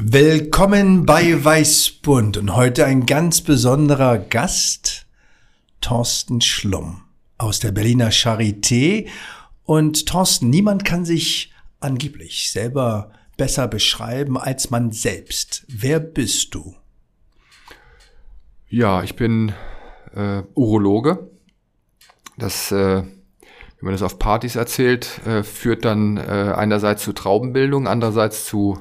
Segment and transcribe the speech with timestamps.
[0.00, 5.06] Willkommen bei Weißbund und heute ein ganz besonderer Gast,
[5.80, 7.02] Thorsten Schlumm
[7.36, 9.08] aus der Berliner Charité.
[9.64, 15.64] Und Thorsten, niemand kann sich angeblich selber besser beschreiben als man selbst.
[15.66, 16.76] Wer bist du?
[18.68, 19.52] Ja, ich bin
[20.14, 21.28] äh, Urologe.
[22.36, 23.08] Das, äh, wenn
[23.80, 26.20] man das auf Partys erzählt, äh, führt dann äh,
[26.56, 28.78] einerseits zu Traubenbildung, andererseits zu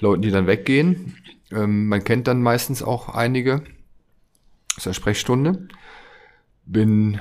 [0.00, 1.16] Leuten, die dann weggehen.
[1.50, 3.62] Ähm, man kennt dann meistens auch einige
[4.76, 5.68] aus der Sprechstunde.
[6.66, 7.20] Bin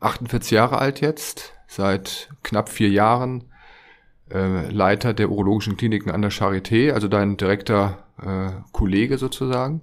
[0.00, 3.44] 48 Jahre alt jetzt, seit knapp vier Jahren
[4.32, 9.80] äh, Leiter der urologischen Kliniken an der Charité, also dein direkter äh, Kollege sozusagen.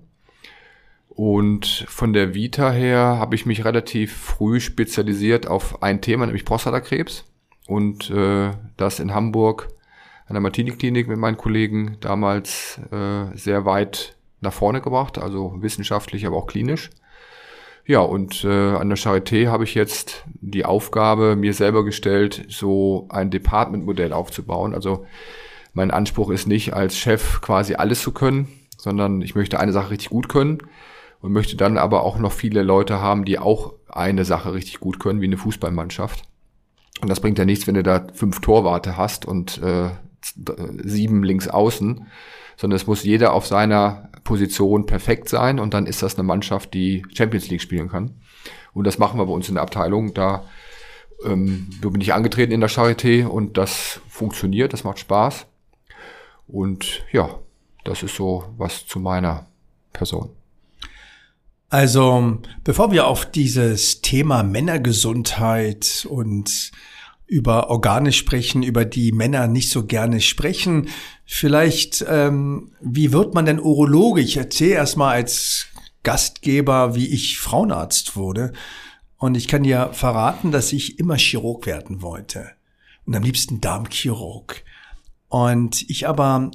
[1.09, 6.45] Und von der Vita her habe ich mich relativ früh spezialisiert auf ein Thema, nämlich
[6.45, 7.25] Prostatakrebs.
[7.67, 9.69] Und äh, das in Hamburg
[10.27, 16.25] an der Martini-Klinik mit meinen Kollegen damals äh, sehr weit nach vorne gebracht, also wissenschaftlich,
[16.25, 16.89] aber auch klinisch.
[17.85, 23.07] Ja, und äh, an der Charité habe ich jetzt die Aufgabe mir selber gestellt, so
[23.09, 24.73] ein Department-Modell aufzubauen.
[24.73, 25.05] Also
[25.73, 29.91] mein Anspruch ist nicht, als Chef quasi alles zu können, sondern ich möchte eine Sache
[29.91, 30.59] richtig gut können
[31.19, 34.99] und möchte dann aber auch noch viele Leute haben, die auch eine Sache richtig gut
[34.99, 36.23] können, wie eine Fußballmannschaft.
[37.01, 39.89] Und das bringt ja nichts, wenn du da fünf Torwarte hast und äh,
[40.83, 42.07] sieben links außen,
[42.57, 46.73] sondern es muss jeder auf seiner Position perfekt sein und dann ist das eine Mannschaft,
[46.73, 48.15] die Champions League spielen kann.
[48.73, 50.13] Und das machen wir bei uns in der Abteilung.
[50.13, 50.45] Da
[51.25, 55.45] ähm, bin ich angetreten in der Charité und das funktioniert, das macht Spaß.
[56.47, 57.39] Und ja,
[57.83, 59.47] das ist so was zu meiner
[59.91, 60.29] Person.
[61.69, 66.71] Also, bevor wir auf dieses Thema Männergesundheit und
[67.25, 70.89] über Organe sprechen, über die Männer nicht so gerne sprechen.
[71.25, 74.21] Vielleicht, ähm, wie wird man denn Urologe?
[74.21, 75.67] Ich erzähle erstmal als
[76.03, 78.53] Gastgeber, wie ich Frauenarzt wurde.
[79.17, 82.51] Und ich kann dir verraten, dass ich immer Chirurg werden wollte.
[83.05, 84.63] Und am liebsten Darmchirurg.
[85.29, 86.51] Und ich aber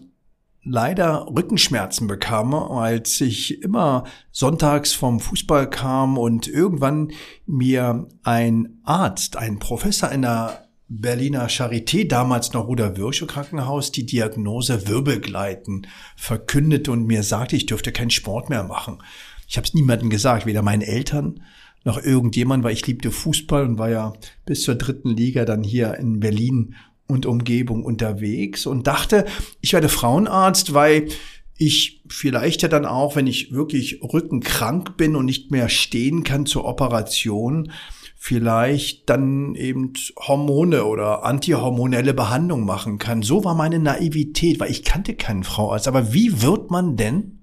[0.63, 7.13] leider Rückenschmerzen bekam, als ich immer sonntags vom Fußball kam und irgendwann
[7.47, 14.07] mir ein Arzt, ein Professor in der Berliner Charité, damals noch Ruder Würsche Krankenhaus, die
[14.07, 15.87] Diagnose Wirbelgleiten
[16.17, 19.03] verkündete und mir sagte, ich dürfte keinen Sport mehr machen.
[19.47, 21.43] Ich habe es niemandem gesagt, weder meinen Eltern
[21.85, 24.13] noch irgendjemand, weil ich liebte Fußball und war ja
[24.47, 26.75] bis zur dritten Liga dann hier in Berlin
[27.09, 29.25] und Umgebung unterwegs und dachte,
[29.61, 31.09] ich werde Frauenarzt, weil
[31.57, 36.47] ich vielleicht ja dann auch, wenn ich wirklich rückenkrank bin und nicht mehr stehen kann
[36.47, 37.73] zur Operation,
[38.15, 43.23] vielleicht dann eben Hormone oder antihormonelle Behandlung machen kann.
[43.23, 45.89] So war meine Naivität, weil ich kannte keinen Frauenarzt.
[45.89, 47.41] Aber wie wird man denn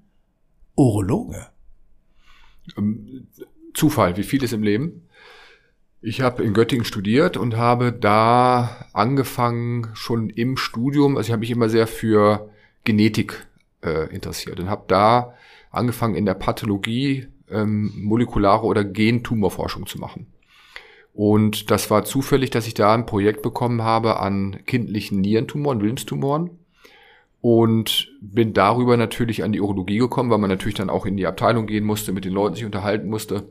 [0.76, 1.48] Urologe?
[2.78, 3.28] Ähm,
[3.74, 5.05] Zufall, wie vieles im Leben.
[6.08, 11.40] Ich habe in Göttingen studiert und habe da angefangen, schon im Studium, also ich habe
[11.40, 12.52] mich immer sehr für
[12.84, 13.48] Genetik
[13.84, 15.34] äh, interessiert und habe da
[15.72, 20.28] angefangen in der Pathologie ähm, molekulare oder Gentumorforschung zu machen.
[21.12, 26.52] Und das war zufällig, dass ich da ein Projekt bekommen habe an kindlichen Nierentumoren, Wilmstumoren.
[27.42, 31.26] Und bin darüber natürlich an die Urologie gekommen, weil man natürlich dann auch in die
[31.26, 33.48] Abteilung gehen musste, mit den Leuten sich unterhalten musste.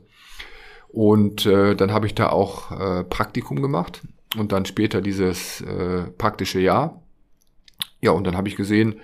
[0.95, 4.01] Und äh, dann habe ich da auch äh, Praktikum gemacht
[4.37, 7.03] und dann später dieses äh, praktische Jahr.
[7.99, 9.01] Ja, und dann habe ich gesehen,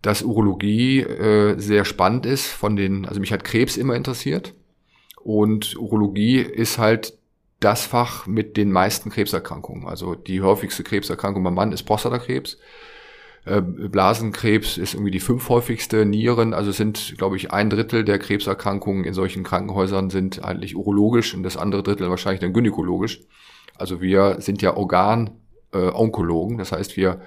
[0.00, 4.54] dass Urologie äh, sehr spannend ist von den, also mich hat Krebs immer interessiert.
[5.22, 7.18] Und Urologie ist halt
[7.60, 9.86] das Fach mit den meisten Krebserkrankungen.
[9.86, 12.56] Also die häufigste Krebserkrankung beim Mann ist Prostatakrebs.
[13.44, 19.04] Äh, Blasenkrebs ist irgendwie die fünfhäufigste, Nieren, also sind, glaube ich, ein Drittel der Krebserkrankungen
[19.04, 23.20] in solchen Krankenhäusern sind eigentlich urologisch und das andere Drittel wahrscheinlich dann gynäkologisch.
[23.76, 27.20] Also wir sind ja Organ-Onkologen, äh, das heißt, wir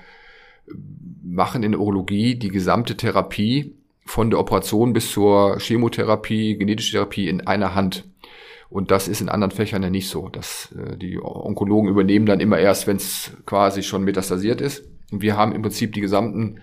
[1.23, 3.75] machen in der Urologie die gesamte Therapie
[4.05, 8.05] von der Operation bis zur Chemotherapie, genetische Therapie in einer Hand.
[8.69, 10.29] Und das ist in anderen Fächern ja nicht so.
[10.29, 14.87] Dass, äh, die Onkologen übernehmen dann immer erst, wenn es quasi schon metastasiert ist.
[15.11, 16.59] Und wir haben im Prinzip die gesamten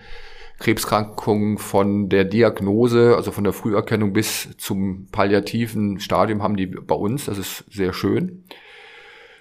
[0.59, 6.95] Krebskrankungen von der Diagnose, also von der Früherkennung bis zum palliativen Stadium haben die bei
[6.95, 7.25] uns.
[7.25, 8.45] Das ist sehr schön.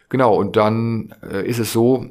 [0.08, 2.06] Genau, und dann äh, ist es so,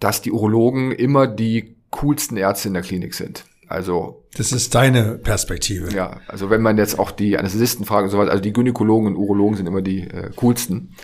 [0.00, 3.44] dass die Urologen immer die coolsten Ärzte in der Klinik sind.
[3.68, 5.92] Also das ist deine Perspektive.
[5.94, 9.06] Ja, also wenn man jetzt auch die Anästhesisten fragt und so weiter, also die Gynäkologen
[9.06, 10.94] und Urologen sind immer die äh, coolsten.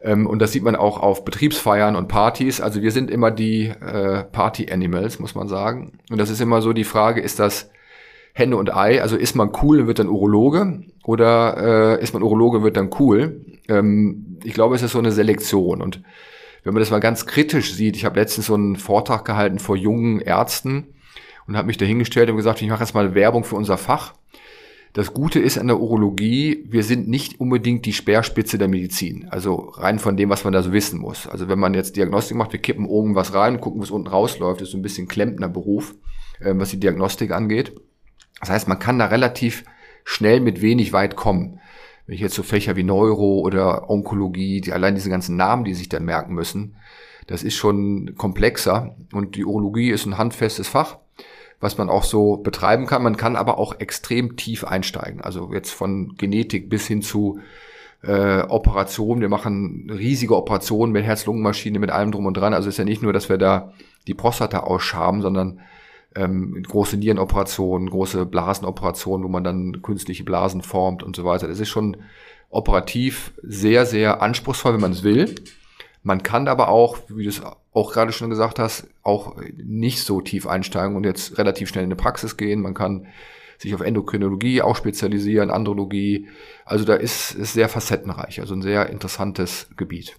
[0.00, 2.60] Ähm, und das sieht man auch auf Betriebsfeiern und Partys.
[2.60, 5.98] Also wir sind immer die äh, Party-Animals, muss man sagen.
[6.10, 7.70] Und das ist immer so die Frage, ist das
[8.32, 9.02] Hände und Ei?
[9.02, 12.76] Also ist man cool und wird dann Urologe oder äh, ist man Urologe und wird
[12.76, 13.44] dann cool?
[13.68, 15.82] Ähm, ich glaube, es ist so eine Selektion.
[15.82, 16.02] Und
[16.62, 19.76] wenn man das mal ganz kritisch sieht, ich habe letztens so einen Vortrag gehalten vor
[19.76, 20.94] jungen Ärzten
[21.46, 24.14] und habe mich dahingestellt und gesagt, ich mache jetzt mal Werbung für unser Fach.
[24.94, 29.28] Das Gute ist an der Urologie, wir sind nicht unbedingt die Speerspitze der Medizin.
[29.30, 31.26] Also rein von dem, was man da so wissen muss.
[31.26, 34.62] Also wenn man jetzt Diagnostik macht, wir kippen irgendwas rein und gucken, was unten rausläuft,
[34.62, 35.94] ist so ein bisschen klempner Beruf,
[36.40, 37.74] äh, was die Diagnostik angeht.
[38.40, 39.64] Das heißt, man kann da relativ
[40.04, 41.60] schnell mit wenig weit kommen.
[42.06, 45.74] Wenn ich jetzt so Fächer wie Neuro oder Onkologie, die allein diese ganzen Namen, die
[45.74, 46.76] sich dann merken müssen,
[47.26, 48.96] das ist schon komplexer.
[49.12, 50.96] Und die Urologie ist ein handfestes Fach
[51.60, 53.02] was man auch so betreiben kann.
[53.02, 55.20] Man kann aber auch extrem tief einsteigen.
[55.20, 57.40] Also jetzt von Genetik bis hin zu
[58.02, 59.20] äh, Operationen.
[59.20, 62.54] Wir machen riesige Operationen mit Herz-Lungen-Maschine, mit allem drum und dran.
[62.54, 63.72] Also ist ja nicht nur, dass wir da
[64.06, 65.60] die Prostata ausschaben, sondern
[66.14, 71.48] ähm, große Nierenoperationen, große Blasenoperationen, wo man dann künstliche Blasen formt und so weiter.
[71.48, 71.96] Das ist schon
[72.50, 75.34] operativ sehr, sehr anspruchsvoll, wenn man es will.
[76.08, 77.42] Man kann aber auch, wie du es
[77.74, 81.88] auch gerade schon gesagt hast, auch nicht so tief einsteigen und jetzt relativ schnell in
[81.88, 82.62] eine Praxis gehen.
[82.62, 83.08] Man kann
[83.58, 86.26] sich auf Endokrinologie auch spezialisieren, Andrologie.
[86.64, 90.16] Also da ist es sehr facettenreich, also ein sehr interessantes Gebiet.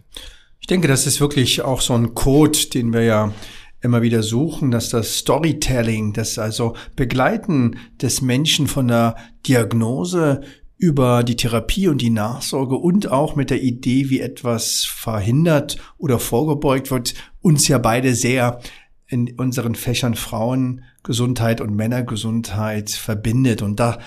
[0.59, 3.33] Ich denke, das ist wirklich auch so ein Code, den wir ja
[3.81, 9.15] immer wieder suchen, dass das Storytelling, das also Begleiten des Menschen von der
[9.47, 10.41] Diagnose
[10.80, 16.20] über die Therapie und die Nachsorge und auch mit der Idee, wie etwas verhindert oder
[16.20, 18.62] vorgebeugt wird, uns ja beide sehr
[19.06, 23.62] in unseren Fächern Frauengesundheit und Männergesundheit verbindet.
[23.62, 24.00] Und da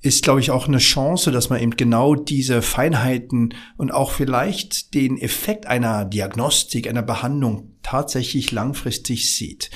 [0.00, 4.92] ist, glaube ich, auch eine Chance, dass man eben genau diese Feinheiten und auch vielleicht
[4.92, 9.70] den Effekt einer Diagnostik, einer Behandlung tatsächlich langfristig sieht.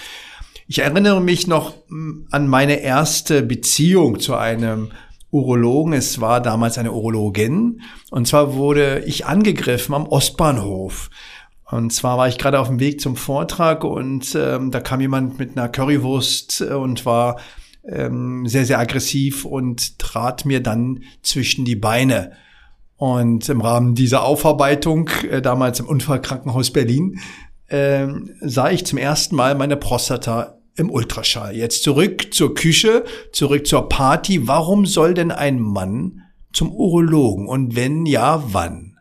[0.67, 4.91] Ich erinnere mich noch hm, an meine erste Beziehung zu einem
[5.31, 5.93] Urologen.
[5.93, 7.82] Es war damals eine Urologin.
[8.11, 11.11] Und zwar wurde ich angegriffen am Ostbahnhof.
[11.71, 15.38] Und zwar war ich gerade auf dem Weg zum Vortrag und ähm, da kam jemand
[15.38, 17.38] mit einer Currywurst äh, und war
[17.85, 22.32] ähm, sehr, sehr aggressiv und trat mir dann zwischen die Beine.
[22.97, 27.21] Und im Rahmen dieser Aufarbeitung, äh, damals im Unfallkrankenhaus Berlin,
[27.69, 28.09] äh,
[28.41, 31.56] sah ich zum ersten Mal meine Prostata im Ultraschall.
[31.56, 34.46] Jetzt zurück zur Küche, zurück zur Party.
[34.49, 36.22] Warum soll denn ein Mann
[36.52, 37.46] zum Urologen?
[37.46, 38.99] Und wenn ja, wann?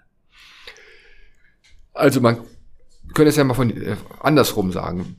[1.94, 2.38] Also man
[3.14, 5.16] könnte es ja mal von äh, andersrum sagen.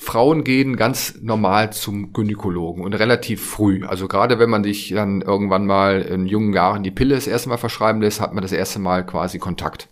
[0.00, 3.84] Frauen gehen ganz normal zum Gynäkologen und relativ früh.
[3.86, 7.48] Also gerade wenn man sich dann irgendwann mal in jungen Jahren die Pille das erste
[7.48, 9.88] Mal verschreiben lässt, hat man das erste Mal quasi Kontakt.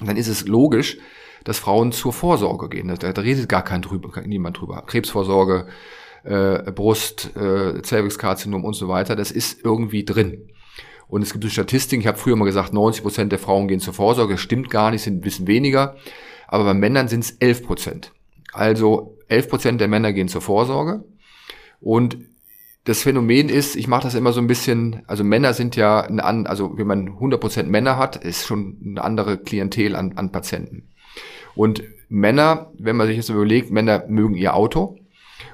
[0.00, 0.98] Und dann ist es logisch,
[1.44, 2.88] dass Frauen zur Vorsorge gehen.
[2.88, 4.82] Da, da redet gar kein drüber, niemand drüber.
[4.86, 5.66] Krebsvorsorge,
[6.24, 10.48] äh, Brust, äh, Zervixkarzinom und so weiter, das ist irgendwie drin.
[11.06, 13.80] Und es gibt so Statistiken, ich habe früher mal gesagt, 90 Prozent der Frauen gehen
[13.80, 15.96] zur Vorsorge, das stimmt gar nicht, sind ein bisschen weniger,
[16.48, 18.12] aber bei Männern sind es 11 Prozent.
[18.52, 21.04] Also 11 Prozent der Männer gehen zur Vorsorge
[21.80, 22.16] und
[22.84, 26.46] das Phänomen ist, ich mache das immer so ein bisschen, also Männer sind ja, ein,
[26.46, 30.88] also wenn man 100% Männer hat, ist schon eine andere Klientel an, an Patienten.
[31.54, 34.98] Und Männer, wenn man sich jetzt überlegt, Männer mögen ihr Auto.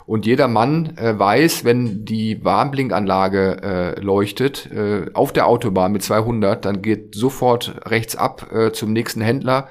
[0.07, 6.03] Und jeder Mann äh, weiß, wenn die Warnblinkanlage äh, leuchtet äh, auf der Autobahn mit
[6.03, 9.69] 200, dann geht sofort rechts ab äh, zum nächsten Händler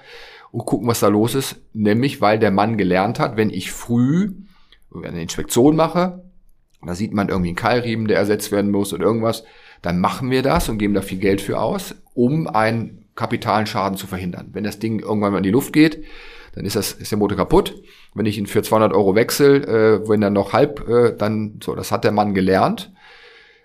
[0.51, 1.57] und gucken, was da los ist.
[1.74, 4.31] Nämlich, weil der Mann gelernt hat, wenn ich früh
[5.03, 6.24] eine Inspektion mache,
[6.86, 9.43] da sieht man irgendwie einen Keilriemen, der ersetzt werden muss oder irgendwas,
[9.81, 13.97] dann machen wir das und geben da viel Geld für aus, um einen kapitalen Schaden
[13.97, 14.49] zu verhindern.
[14.53, 16.05] Wenn das Ding irgendwann mal in die Luft geht,
[16.55, 17.75] dann ist das ist der Motor kaputt.
[18.13, 21.75] Wenn ich ihn für 200 Euro wechsel, äh, wenn er noch halb, äh, dann so,
[21.75, 22.93] das hat der Mann gelernt.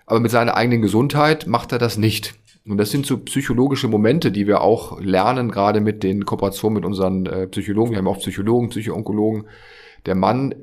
[0.06, 2.34] Aber mit seiner eigenen Gesundheit macht er das nicht.
[2.66, 6.84] Und das sind so psychologische Momente, die wir auch lernen, gerade mit den Kooperationen mit
[6.84, 7.92] unseren äh, Psychologen.
[7.92, 9.44] Wir haben auch Psychologen, Psychoonkologen.
[10.04, 10.54] Der Mann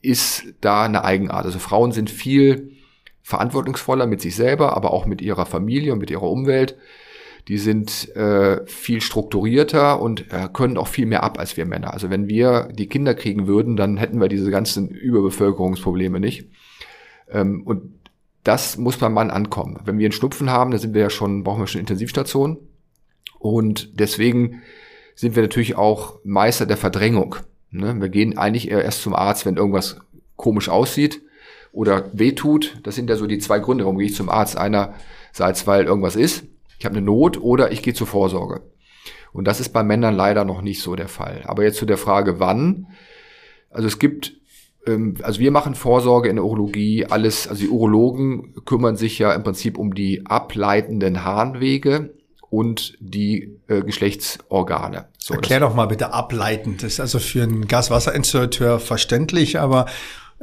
[0.00, 1.44] ist da eine Eigenart.
[1.44, 2.72] Also Frauen sind viel
[3.22, 6.78] verantwortungsvoller mit sich selber, aber auch mit ihrer Familie und mit ihrer Umwelt.
[7.48, 11.92] Die sind äh, viel strukturierter und äh, können auch viel mehr ab als wir Männer.
[11.92, 16.48] Also wenn wir die Kinder kriegen würden, dann hätten wir diese ganzen Überbevölkerungsprobleme nicht.
[17.30, 17.94] Ähm, und
[18.44, 19.80] das muss beim Mann ankommen.
[19.84, 22.58] Wenn wir einen Schnupfen haben, dann sind wir ja schon, brauchen wir schon Intensivstationen.
[23.38, 24.62] Und deswegen
[25.14, 27.36] sind wir natürlich auch Meister der Verdrängung.
[27.70, 27.94] Ne?
[28.00, 29.98] Wir gehen eigentlich eher erst zum Arzt, wenn irgendwas
[30.36, 31.22] komisch aussieht
[31.72, 32.80] oder wehtut.
[32.82, 34.56] Das sind ja so die zwei Gründe, warum gehe ich zum Arzt.
[34.56, 36.44] Einerseits, weil irgendwas ist,
[36.80, 38.62] ich habe eine Not oder ich gehe zur Vorsorge.
[39.32, 41.42] Und das ist bei Männern leider noch nicht so der Fall.
[41.44, 42.86] Aber jetzt zu der Frage, wann.
[43.68, 44.32] Also es gibt,
[44.86, 49.32] ähm, also wir machen Vorsorge in der Urologie, alles, also die Urologen kümmern sich ja
[49.34, 52.14] im Prinzip um die ableitenden Harnwege
[52.48, 55.08] und die äh, Geschlechtsorgane.
[55.18, 56.82] So, Erklär doch mal bitte ableitend.
[56.82, 59.84] Das ist also für einen Gaswasserinstallateur verständlich, aber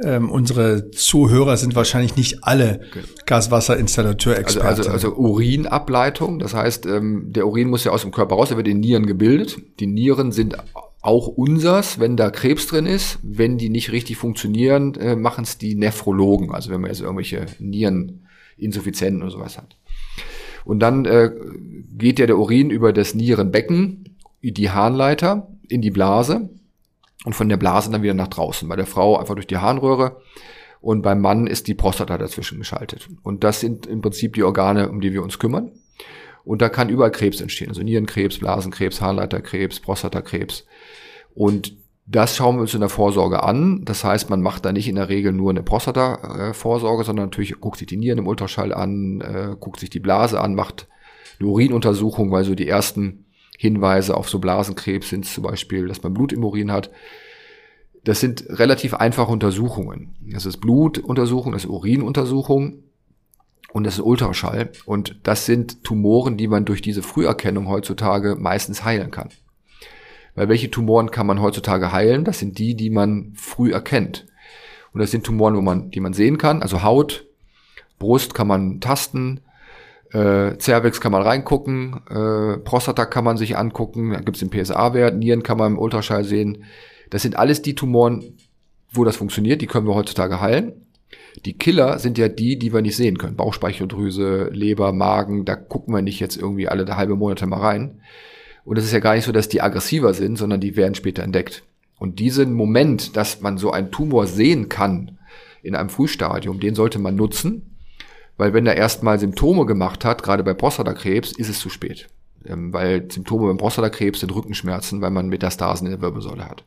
[0.02, 3.00] ähm, unsere Zuhörer sind wahrscheinlich nicht alle okay.
[3.26, 4.66] Gaswasserinstallateur-Experten.
[4.66, 8.50] Also, also, also Urinableitung, das heißt, ähm, der Urin muss ja aus dem Körper raus,
[8.50, 9.58] er wird in Nieren gebildet.
[9.80, 10.56] Die Nieren sind
[11.00, 13.18] auch unsers, wenn da Krebs drin ist.
[13.22, 17.46] Wenn die nicht richtig funktionieren, äh, machen es die Nephrologen, also wenn man jetzt irgendwelche
[17.58, 19.76] Niereninsuffizienten oder sowas hat.
[20.64, 21.30] Und dann äh,
[21.96, 26.50] geht ja der Urin über das Nierenbecken, die Harnleiter in die Blase
[27.28, 28.66] und von der Blase dann wieder nach draußen.
[28.70, 30.16] Bei der Frau einfach durch die Harnröhre
[30.80, 33.06] und beim Mann ist die Prostata dazwischen geschaltet.
[33.22, 35.72] Und das sind im Prinzip die Organe, um die wir uns kümmern.
[36.44, 40.64] Und da kann überall Krebs entstehen, also Nierenkrebs, Blasenkrebs, Harnleiterkrebs, Prostatakrebs.
[41.34, 43.84] Und das schauen wir uns in der Vorsorge an.
[43.84, 47.76] Das heißt, man macht da nicht in der Regel nur eine Prostata-Vorsorge, sondern natürlich guckt
[47.76, 50.88] sich die Nieren im Ultraschall an, äh, guckt sich die Blase an, macht
[51.38, 53.26] eine Urinuntersuchung, weil so die ersten
[53.60, 56.92] Hinweise auf so Blasenkrebs sind zum Beispiel, dass man Blut im Urin hat.
[58.04, 60.14] Das sind relativ einfache Untersuchungen.
[60.20, 62.84] Das ist Blutuntersuchung, das ist Urinuntersuchung
[63.72, 64.70] und das ist Ultraschall.
[64.86, 69.30] Und das sind Tumoren, die man durch diese Früherkennung heutzutage meistens heilen kann.
[70.36, 72.22] Weil welche Tumoren kann man heutzutage heilen?
[72.22, 74.28] Das sind die, die man früh erkennt.
[74.92, 77.26] Und das sind Tumoren, wo man, die man sehen kann, also Haut,
[77.98, 79.40] Brust kann man tasten,
[80.12, 84.50] äh, Cervix kann man reingucken, äh, Prostata kann man sich angucken, da gibt es den
[84.50, 86.64] PSA-Wert, Nieren kann man im Ultraschall sehen.
[87.10, 88.36] Das sind alles die Tumoren,
[88.90, 90.86] wo das funktioniert, die können wir heutzutage heilen.
[91.44, 93.36] Die Killer sind ja die, die wir nicht sehen können.
[93.36, 98.00] Bauchspeicheldrüse, Leber, Magen, da gucken wir nicht jetzt irgendwie alle halbe Monate mal rein.
[98.64, 101.22] Und es ist ja gar nicht so, dass die aggressiver sind, sondern die werden später
[101.22, 101.62] entdeckt.
[101.98, 105.18] Und diesen Moment, dass man so einen Tumor sehen kann
[105.62, 107.67] in einem Frühstadium, den sollte man nutzen,
[108.38, 112.08] weil wenn er erstmal Symptome gemacht hat, gerade bei Prostatakrebs, ist es zu spät.
[112.46, 116.64] Ähm, weil Symptome beim Prostatakrebs sind Rückenschmerzen, weil man Metastasen in der Wirbelsäule hat.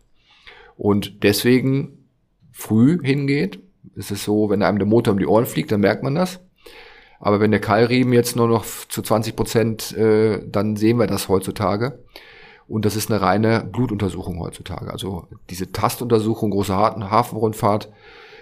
[0.77, 2.05] Und deswegen
[2.51, 3.59] früh hingeht,
[3.95, 6.39] ist es so, wenn einem der Motor um die Ohren fliegt, dann merkt man das.
[7.19, 11.29] Aber wenn der Keilriemen jetzt nur noch zu 20 Prozent, äh, dann sehen wir das
[11.29, 11.99] heutzutage.
[12.67, 14.91] Und das ist eine reine Blutuntersuchung heutzutage.
[14.91, 17.89] Also diese Tastuntersuchung, große Hafenrundfahrt,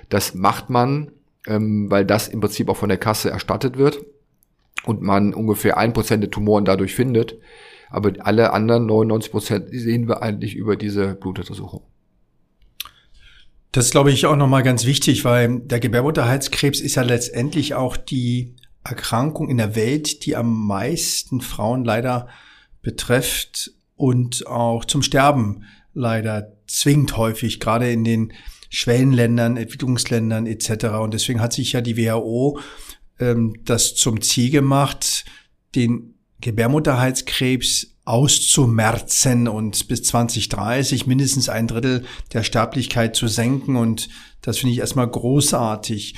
[0.09, 1.11] das macht man
[1.47, 3.99] ähm, weil das im Prinzip auch von der Kasse erstattet wird
[4.83, 7.37] und man ungefähr ein Prozent der Tumoren dadurch findet.
[7.89, 11.81] Aber alle anderen 99 Prozent sehen wir eigentlich über diese Blutuntersuchung.
[13.71, 17.97] Das ist, glaube ich, auch nochmal ganz wichtig, weil der Gebärmutterhalskrebs ist ja letztendlich auch
[17.97, 22.27] die Erkrankung in der Welt, die am meisten Frauen leider
[22.81, 28.33] betrifft und auch zum Sterben leider zwingt häufig, gerade in den
[28.69, 30.85] Schwellenländern, Entwicklungsländern etc.
[31.01, 32.59] Und deswegen hat sich ja die WHO
[33.19, 35.25] ähm, das zum Ziel gemacht,
[35.75, 43.75] den Gebärmutterhalskrebs auszumerzen und bis 2030 mindestens ein Drittel der Sterblichkeit zu senken.
[43.75, 44.09] Und
[44.41, 46.15] das finde ich erstmal großartig.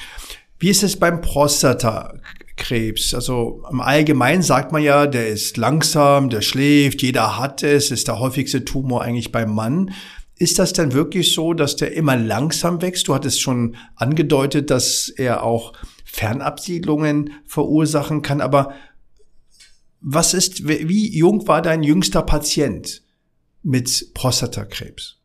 [0.58, 3.14] Wie ist es beim Prostatakrebs?
[3.14, 8.08] Also im Allgemeinen sagt man ja, der ist langsam, der schläft, jeder hat es, ist
[8.08, 9.92] der häufigste Tumor eigentlich beim Mann.
[10.42, 13.08] Ist das denn wirklich so, dass der immer langsam wächst?
[13.08, 18.42] Du hattest schon angedeutet, dass er auch Fernabsiedlungen verursachen kann.
[18.42, 18.74] Aber
[20.00, 23.04] was ist, wie jung war dein jüngster Patient
[23.62, 25.20] mit Prostatakrebs?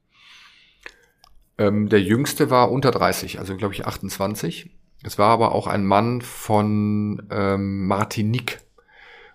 [1.57, 4.71] Ähm, der jüngste war unter 30, also glaube ich 28.
[5.03, 8.59] Es war aber auch ein Mann von ähm, Martinique.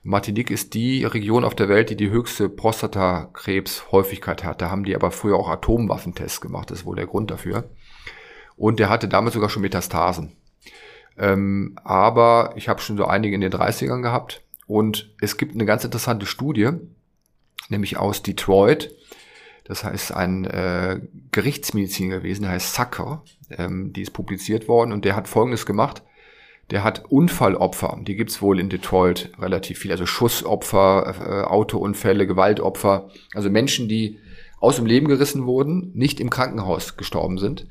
[0.04, 4.62] Martinique ist die Region auf der Welt, die die höchste Prostatakrebshäufigkeit hat.
[4.62, 7.70] Da haben die aber früher auch Atomwaffentests gemacht, das ist wohl der Grund dafür.
[8.56, 10.36] Und der hatte damals sogar schon Metastasen.
[11.18, 14.44] Ähm, aber ich habe schon so einige in den 30ern gehabt.
[14.66, 16.72] Und es gibt eine ganz interessante Studie,
[17.70, 18.96] nämlich aus Detroit.
[19.66, 23.24] Das heißt, ein äh, Gerichtsmediziner gewesen, der heißt Zucker.
[23.52, 26.02] Ähm, die ist publiziert worden und der hat Folgendes gemacht
[26.72, 33.10] der hat Unfallopfer, die gibt's wohl in Detroit relativ viel, also Schussopfer, äh, Autounfälle, Gewaltopfer,
[33.34, 34.20] also Menschen, die
[34.60, 37.68] aus dem Leben gerissen wurden, nicht im Krankenhaus gestorben sind,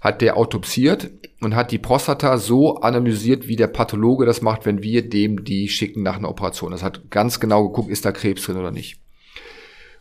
[0.00, 4.82] hat der autopsiert und hat die Prostata so analysiert, wie der Pathologe das macht, wenn
[4.82, 6.70] wir dem die schicken nach einer Operation.
[6.70, 9.00] Das hat ganz genau geguckt, ist da Krebs drin oder nicht.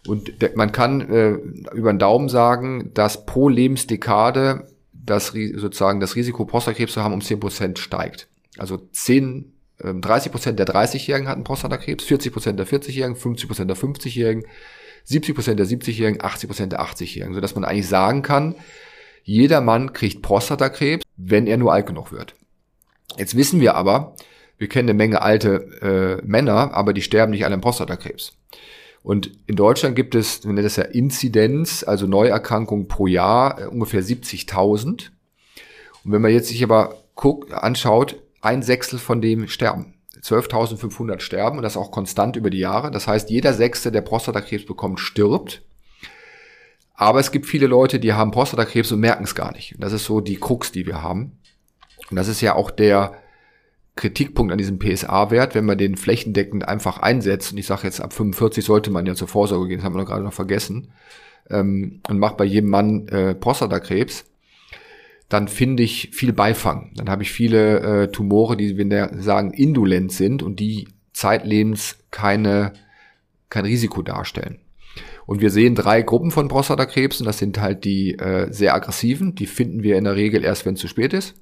[0.08, 1.32] Und man kann äh,
[1.74, 4.68] über den Daumen sagen, dass pro Lebensdekade
[5.08, 8.28] das sozusagen das Risiko Prostatakrebs zu haben um 10 Prozent steigt.
[8.58, 13.70] Also 10, 30 ähm, Prozent der 30-Jährigen hatten Prostatakrebs, 40 Prozent der 40-Jährigen, 50 Prozent
[13.70, 14.44] der 50-Jährigen,
[15.06, 18.56] 70 Prozent der 70-Jährigen, 80 Prozent der 80-Jährigen, sodass man eigentlich sagen kann,
[19.24, 22.36] jeder Mann kriegt Prostatakrebs, wenn er nur alt genug wird.
[23.18, 24.16] Jetzt wissen wir aber,
[24.58, 28.34] wir kennen eine Menge alte äh, Männer, aber die sterben nicht alle an Prostatakrebs.
[29.04, 33.66] Und in Deutschland gibt es, wir nennen das ja Inzidenz, also Neuerkrankungen pro Jahr, äh,
[33.66, 35.12] ungefähr 70.000.
[36.04, 39.94] Und wenn man jetzt sich aber guckt, anschaut, ein Sechstel von dem sterben.
[40.22, 42.92] 12.500 sterben und das auch konstant über die Jahre.
[42.92, 45.62] Das heißt, jeder Sechste, der Prostatakrebs bekommt, stirbt.
[46.96, 49.76] Aber es gibt viele Leute, die haben Prostatakrebs und merken es gar nicht.
[49.76, 51.40] Und das ist so die Krux, die wir haben.
[52.10, 53.14] Und das ist ja auch der
[53.98, 57.52] Kritikpunkt an diesem PSA-Wert, wenn man den flächendeckend einfach einsetzt.
[57.52, 60.00] Und ich sage jetzt, ab 45 sollte man ja zur Vorsorge gehen, das haben wir
[60.00, 60.94] noch gerade noch vergessen.
[61.50, 64.26] Ähm, und macht bei jedem Mann äh, Prostatakrebs
[65.30, 66.92] dann finde ich viel Beifang.
[66.96, 72.74] Dann habe ich viele äh, Tumore, die wir sagen indolent sind und die zeitlebens keine,
[73.50, 74.60] kein Risiko darstellen.
[75.26, 77.26] Und wir sehen drei Gruppen von Prostatakrebsen.
[77.26, 80.76] Das sind halt die äh, sehr aggressiven, die finden wir in der Regel erst, wenn
[80.76, 81.36] es zu spät ist.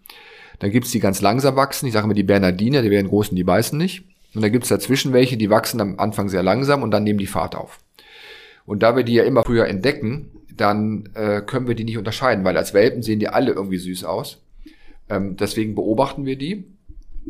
[0.59, 3.35] Dann gibt's die ganz langsam wachsen, ich sage immer die Bernardiner, die werden groß und
[3.35, 4.03] die beißen nicht.
[4.33, 7.27] Und dann gibt's dazwischen welche, die wachsen am Anfang sehr langsam und dann nehmen die
[7.27, 7.79] Fahrt auf.
[8.65, 12.43] Und da wir die ja immer früher entdecken, dann äh, können wir die nicht unterscheiden,
[12.43, 14.41] weil als Welpen sehen die alle irgendwie süß aus.
[15.09, 16.65] Ähm, deswegen beobachten wir die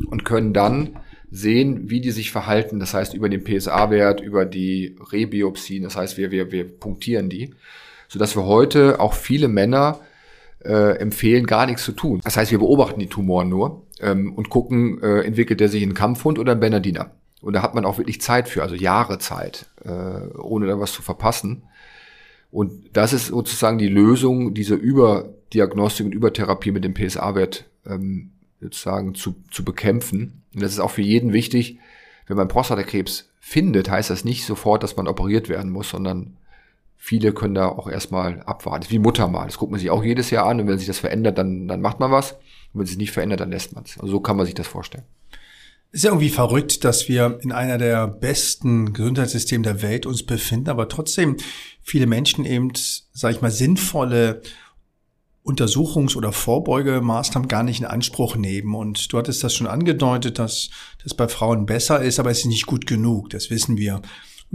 [0.08, 0.98] und können dann
[1.32, 2.80] sehen, wie die sich verhalten.
[2.80, 5.84] Das heißt, über den PSA-Wert, über die Rebiopsien.
[5.84, 7.54] Das heißt, wir, wir, wir punktieren die,
[8.08, 10.00] sodass wir heute auch viele Männer
[10.66, 12.22] äh, empfehlen, gar nichts zu tun.
[12.24, 15.94] Das heißt, wir beobachten die Tumoren nur ähm, und gucken, äh, entwickelt er sich ein
[15.94, 17.12] Kampfhund oder ein Bernardiner.
[17.42, 19.90] Und da hat man auch wirklich Zeit für, also Jahre Zeit, äh,
[20.38, 21.64] ohne da was zu verpassen.
[22.50, 29.14] Und das ist sozusagen die Lösung, diese Überdiagnostik und Übertherapie mit dem PSA-Wert ähm, sozusagen
[29.14, 30.44] zu, zu bekämpfen.
[30.54, 31.80] Und das ist auch für jeden wichtig.
[32.28, 36.38] Wenn man Prostatakrebs findet, heißt das nicht sofort, dass man operiert werden muss, sondern
[37.06, 38.82] viele können da auch erstmal abwarten.
[38.82, 39.46] Das ist wie Muttermal.
[39.46, 41.80] Das guckt man sich auch jedes Jahr an und wenn sich das verändert, dann, dann
[41.80, 42.32] macht man was.
[42.32, 44.00] Und wenn sich nicht verändert, dann lässt man es.
[44.00, 45.04] Also so kann man sich das vorstellen.
[45.92, 50.72] ist ja irgendwie verrückt, dass wir in einer der besten Gesundheitssysteme der Welt uns befinden,
[50.72, 51.38] aber trotzdem
[51.84, 52.72] viele Menschen eben,
[53.14, 54.42] sage ich mal, sinnvolle
[55.46, 58.74] Untersuchungs- oder Vorbeugemaßnahmen gar nicht in Anspruch nehmen.
[58.74, 60.72] Und du hattest das schon angedeutet, dass
[61.04, 63.30] das bei Frauen besser ist, aber es ist nicht gut genug.
[63.30, 64.02] Das wissen wir.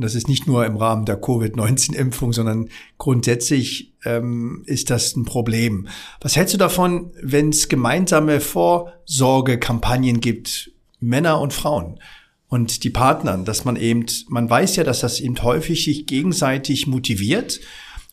[0.00, 5.26] Und das ist nicht nur im Rahmen der Covid-19-Impfung, sondern grundsätzlich ähm, ist das ein
[5.26, 5.88] Problem.
[6.22, 12.00] Was hältst du davon, wenn es gemeinsame Vorsorgekampagnen gibt, Männer und Frauen?
[12.48, 16.86] und die Partnern, dass man eben, man weiß ja, dass das eben häufig sich gegenseitig
[16.86, 17.60] motiviert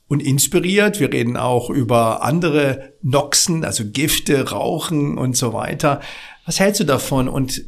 [0.09, 0.99] und inspiriert.
[0.99, 6.01] Wir reden auch über andere Noxen, also Gifte, Rauchen und so weiter.
[6.45, 7.29] Was hältst du davon?
[7.29, 7.63] Und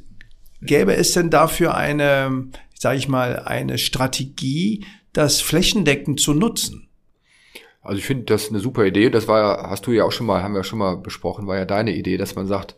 [0.61, 6.87] gäbe es denn dafür eine, sage ich mal, eine Strategie, das flächendeckend zu nutzen?
[7.81, 9.09] Also ich finde das eine super Idee.
[9.09, 11.65] Das war hast du ja auch schon mal, haben wir schon mal besprochen, war ja
[11.65, 12.77] deine Idee, dass man sagt,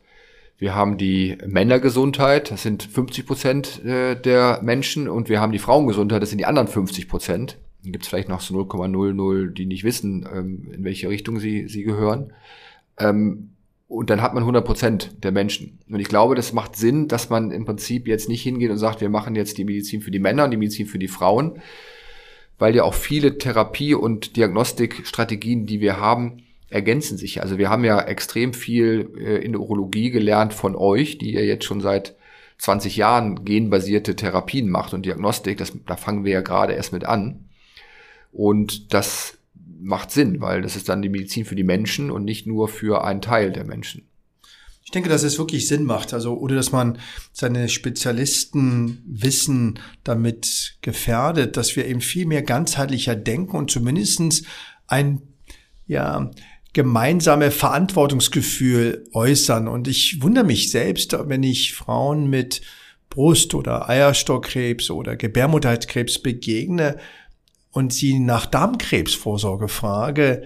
[0.57, 5.59] wir haben die Männergesundheit, das sind 50 Prozent äh, der Menschen, und wir haben die
[5.59, 7.57] Frauengesundheit, das sind die anderen 50 Prozent.
[7.83, 11.67] Dann gibt es vielleicht noch so 0,00, die nicht wissen, ähm, in welche Richtung sie,
[11.67, 12.33] sie gehören.
[13.91, 15.79] Und dann hat man 100 Prozent der Menschen.
[15.89, 19.01] Und ich glaube, das macht Sinn, dass man im Prinzip jetzt nicht hingeht und sagt,
[19.01, 21.61] wir machen jetzt die Medizin für die Männer und die Medizin für die Frauen,
[22.57, 27.41] weil ja auch viele Therapie- und Diagnostikstrategien, die wir haben, ergänzen sich.
[27.41, 31.45] Also wir haben ja extrem viel äh, in der Urologie gelernt von euch, die ihr
[31.45, 32.15] jetzt schon seit
[32.59, 35.57] 20 Jahren genbasierte Therapien macht und Diagnostik.
[35.57, 37.49] Das, da fangen wir ja gerade erst mit an.
[38.31, 39.37] Und das
[39.81, 43.03] macht Sinn, weil das ist dann die Medizin für die Menschen und nicht nur für
[43.03, 44.07] einen Teil der Menschen.
[44.83, 46.13] Ich denke, dass es wirklich Sinn macht.
[46.13, 46.97] Also, oder dass man
[47.31, 54.43] seine Spezialistenwissen damit gefährdet, dass wir eben viel mehr ganzheitlicher denken und zumindestens
[54.87, 55.21] ein,
[55.87, 56.31] ja,
[56.73, 59.67] gemeinsame Verantwortungsgefühl äußern.
[59.67, 62.61] Und ich wundere mich selbst, wenn ich Frauen mit
[63.09, 66.97] Brust- oder Eierstockkrebs oder Gebärmutterhalskrebs begegne
[67.71, 70.43] und sie nach Darmkrebsvorsorge frage,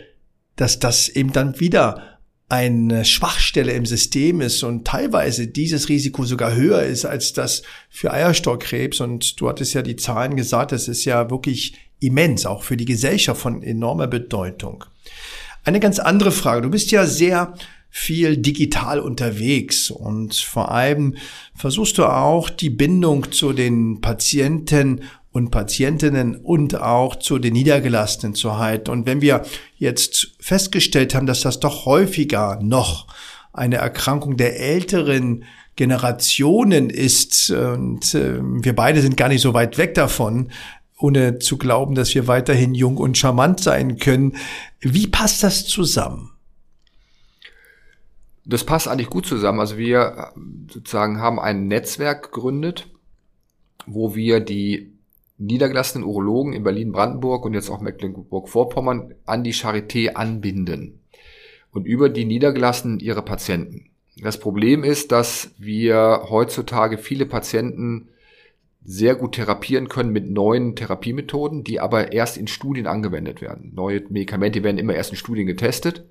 [0.55, 2.15] dass das eben dann wieder
[2.47, 8.13] eine Schwachstelle im System ist und teilweise dieses Risiko sogar höher ist als das für
[8.13, 9.01] Eierstockkrebs.
[9.01, 12.85] Und du hattest ja die Zahlen gesagt, das ist ja wirklich immens, auch für die
[12.85, 14.85] Gesellschaft von enormer Bedeutung.
[15.63, 16.61] Eine ganz andere Frage.
[16.61, 17.55] Du bist ja sehr
[17.89, 21.15] viel digital unterwegs und vor allem
[21.55, 25.01] versuchst du auch die Bindung zu den Patienten
[25.35, 28.89] und Patientinnen und auch zu den Niedergelassenen zu halten.
[28.89, 29.43] Und wenn wir
[29.75, 33.07] jetzt festgestellt haben, dass das doch häufiger noch
[33.51, 35.43] eine Erkrankung der älteren
[35.75, 40.51] Generationen ist und äh, wir beide sind gar nicht so weit weg davon,
[40.97, 44.37] ohne zu glauben, dass wir weiterhin jung und charmant sein können.
[44.79, 46.31] Wie passt das zusammen?
[48.45, 49.59] Das passt eigentlich gut zusammen.
[49.59, 50.39] Also wir äh,
[50.71, 52.87] sozusagen haben ein Netzwerk gegründet,
[53.85, 54.94] wo wir die
[55.37, 61.01] niedergelassenen Urologen in Berlin-Brandenburg und jetzt auch Mecklenburg-Vorpommern an die Charité anbinden
[61.71, 63.89] und über die Niedergelassenen ihre Patienten.
[64.21, 68.07] Das Problem ist, dass wir heutzutage viele Patienten
[68.85, 73.73] sehr gut therapieren können mit neuen Therapiemethoden, die aber erst in Studien angewendet werden.
[73.75, 76.05] Neue Medikamente werden immer erst in Studien getestet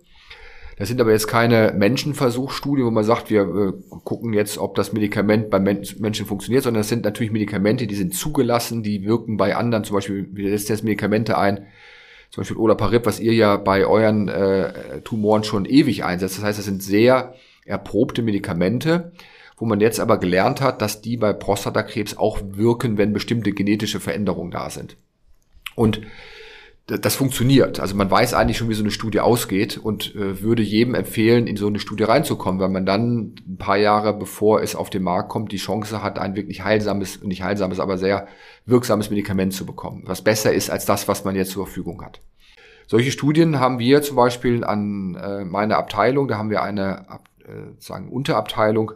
[0.77, 3.73] das sind aber jetzt keine Menschenversuchsstudien, wo man sagt, wir äh,
[4.05, 8.15] gucken jetzt, ob das Medikament beim Menschen funktioniert, sondern das sind natürlich Medikamente, die sind
[8.15, 11.67] zugelassen, die wirken bei anderen, zum Beispiel, wir setzen jetzt Medikamente ein,
[12.31, 16.39] zum Beispiel Olaparib, was ihr ja bei euren äh, Tumoren schon ewig einsetzt.
[16.39, 17.35] Das heißt, das sind sehr
[17.65, 19.13] erprobte Medikamente,
[19.57, 24.01] wo man jetzt aber gelernt hat, dass die bei Prostatakrebs auch wirken, wenn bestimmte genetische
[24.01, 24.97] Veränderungen da sind.
[25.77, 26.01] Und
[26.87, 27.81] das funktioniert.
[27.81, 31.47] Also man weiß eigentlich schon, wie so eine Studie ausgeht und äh, würde jedem empfehlen,
[31.47, 35.03] in so eine Studie reinzukommen, weil man dann ein paar Jahre bevor es auf den
[35.03, 38.29] Markt kommt, die Chance hat, ein wirklich heilsames, nicht heilsames, aber sehr
[38.67, 42.21] wirksames Medikament zu bekommen, was besser ist als das, was man jetzt zur Verfügung hat.
[42.87, 47.07] Solche Studien haben wir zum Beispiel an äh, meiner Abteilung, da haben wir eine
[47.47, 48.93] äh, sagen Unterabteilung,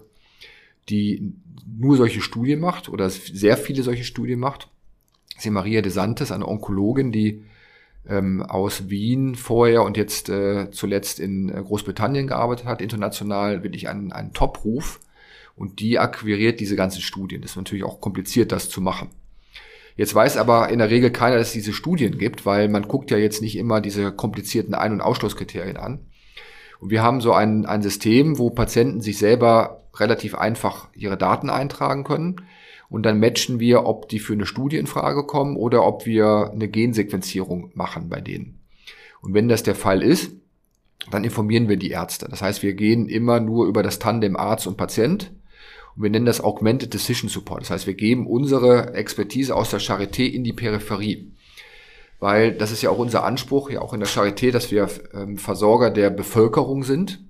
[0.91, 1.33] die
[1.67, 4.69] nur solche Studien macht oder sehr viele solche Studien macht.
[5.37, 7.45] Das Maria de Santes, eine Onkologin, die
[8.09, 13.89] ähm, aus Wien vorher und jetzt äh, zuletzt in äh, Großbritannien gearbeitet hat, international wirklich
[13.89, 15.01] ein, ein Top-Ruf
[15.57, 17.43] und die akquiriert diese ganzen Studien.
[17.43, 19.11] Das ist natürlich auch kompliziert, das zu machen.
[19.97, 23.11] Jetzt weiß aber in der Regel keiner, dass es diese Studien gibt, weil man guckt
[23.11, 26.01] ja jetzt nicht immer diese komplizierten Ein- und Ausschlusskriterien an.
[26.79, 31.51] Und wir haben so ein, ein System, wo Patienten sich selber relativ einfach ihre Daten
[31.51, 32.37] eintragen können
[32.89, 36.51] und dann matchen wir, ob die für eine Studie in Frage kommen oder ob wir
[36.53, 38.61] eine Gensequenzierung machen bei denen.
[39.21, 40.33] Und wenn das der Fall ist,
[41.11, 42.29] dann informieren wir die Ärzte.
[42.29, 45.33] Das heißt, wir gehen immer nur über das Tandem Arzt und Patient.
[45.97, 47.63] Und wir nennen das Augmented Decision Support.
[47.63, 51.33] Das heißt, wir geben unsere Expertise aus der Charité in die Peripherie.
[52.21, 55.39] Weil das ist ja auch unser Anspruch, ja auch in der Charité, dass wir ähm,
[55.39, 57.21] Versorger der Bevölkerung sind.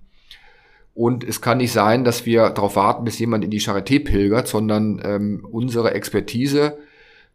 [0.99, 4.49] Und es kann nicht sein, dass wir darauf warten, bis jemand in die Charité pilgert,
[4.49, 6.77] sondern ähm, unsere Expertise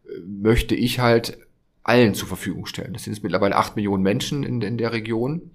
[0.04, 1.38] äh, möchte ich halt
[1.82, 2.92] allen zur Verfügung stellen.
[2.92, 5.52] Das sind jetzt mittlerweile acht Millionen Menschen in, in der Region.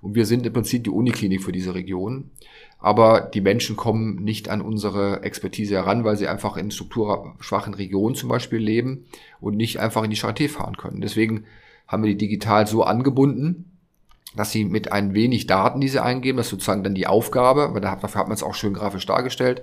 [0.00, 2.32] Und wir sind im Prinzip die Uniklinik für diese Region.
[2.80, 8.16] Aber die Menschen kommen nicht an unsere Expertise heran, weil sie einfach in strukturschwachen Regionen
[8.16, 9.04] zum Beispiel leben
[9.40, 11.00] und nicht einfach in die Charité fahren können.
[11.00, 11.44] Deswegen
[11.86, 13.71] haben wir die digital so angebunden,
[14.36, 17.74] dass sie mit ein wenig Daten, die sie eingeben, das ist sozusagen dann die Aufgabe,
[17.74, 19.62] weil dafür hat man es auch schön grafisch dargestellt,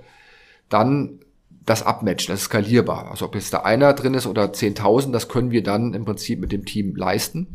[0.69, 1.19] dann
[1.65, 3.09] das abmatchen, das ist skalierbar.
[3.11, 6.39] Also ob jetzt da einer drin ist oder 10.000, das können wir dann im Prinzip
[6.39, 7.47] mit dem Team leisten.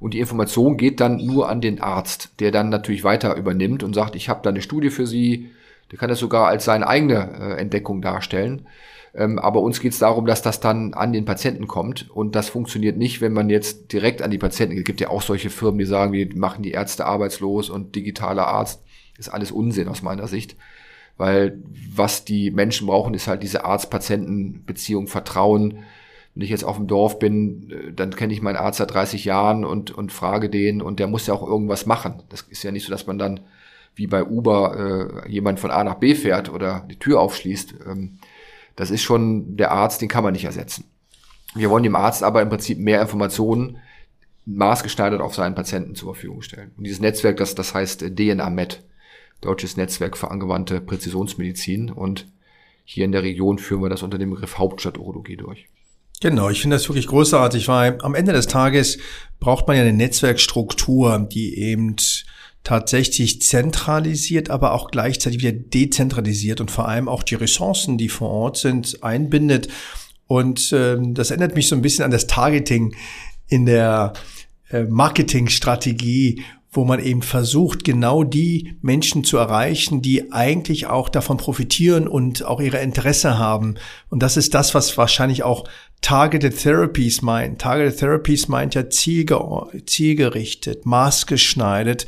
[0.00, 3.94] Und die Information geht dann nur an den Arzt, der dann natürlich weiter übernimmt und
[3.94, 5.50] sagt, ich habe da eine Studie für Sie,
[5.90, 8.66] der kann das sogar als seine eigene äh, Entdeckung darstellen.
[9.14, 12.10] Ähm, aber uns geht es darum, dass das dann an den Patienten kommt.
[12.10, 14.82] Und das funktioniert nicht, wenn man jetzt direkt an die Patienten geht.
[14.82, 18.46] Es gibt ja auch solche Firmen, die sagen, wir machen die Ärzte arbeitslos und digitaler
[18.46, 18.82] Arzt.
[19.18, 20.56] Ist alles Unsinn aus meiner Sicht.
[21.16, 21.58] Weil
[21.94, 25.80] was die Menschen brauchen, ist halt diese Arzt-Patienten-Beziehung, Vertrauen.
[26.34, 29.24] Wenn ich jetzt auf dem Dorf bin, äh, dann kenne ich meinen Arzt seit 30
[29.24, 32.22] Jahren und, und frage den und der muss ja auch irgendwas machen.
[32.28, 33.40] Das ist ja nicht so, dass man dann
[33.96, 37.74] wie bei Uber äh, jemand von A nach B fährt oder die Tür aufschließt.
[37.88, 38.18] Ähm,
[38.78, 40.84] das ist schon der Arzt, den kann man nicht ersetzen.
[41.56, 43.78] Wir wollen dem Arzt aber im Prinzip mehr Informationen
[44.46, 46.70] maßgeschneidert auf seinen Patienten zur Verfügung stellen.
[46.76, 48.84] Und dieses Netzwerk, das, das heißt DNA-Med,
[49.40, 51.90] Deutsches Netzwerk für angewandte Präzisionsmedizin.
[51.90, 52.28] Und
[52.84, 55.66] hier in der Region führen wir das unter dem Begriff Hauptstadturologie durch.
[56.20, 58.98] Genau, ich finde das wirklich großartig, weil am Ende des Tages
[59.40, 61.96] braucht man ja eine Netzwerkstruktur, die eben
[62.68, 68.28] tatsächlich zentralisiert, aber auch gleichzeitig wieder dezentralisiert und vor allem auch die Ressourcen, die vor
[68.28, 69.68] Ort sind, einbindet.
[70.26, 72.94] Und ähm, das erinnert mich so ein bisschen an das Targeting
[73.46, 74.12] in der
[74.70, 81.38] äh, Marketingstrategie, wo man eben versucht, genau die Menschen zu erreichen, die eigentlich auch davon
[81.38, 83.76] profitieren und auch ihre Interesse haben.
[84.10, 85.66] Und das ist das, was wahrscheinlich auch
[86.02, 87.62] Targeted Therapies meint.
[87.62, 92.06] Targeted Therapies meint ja zielgerichtet, maßgeschneidert.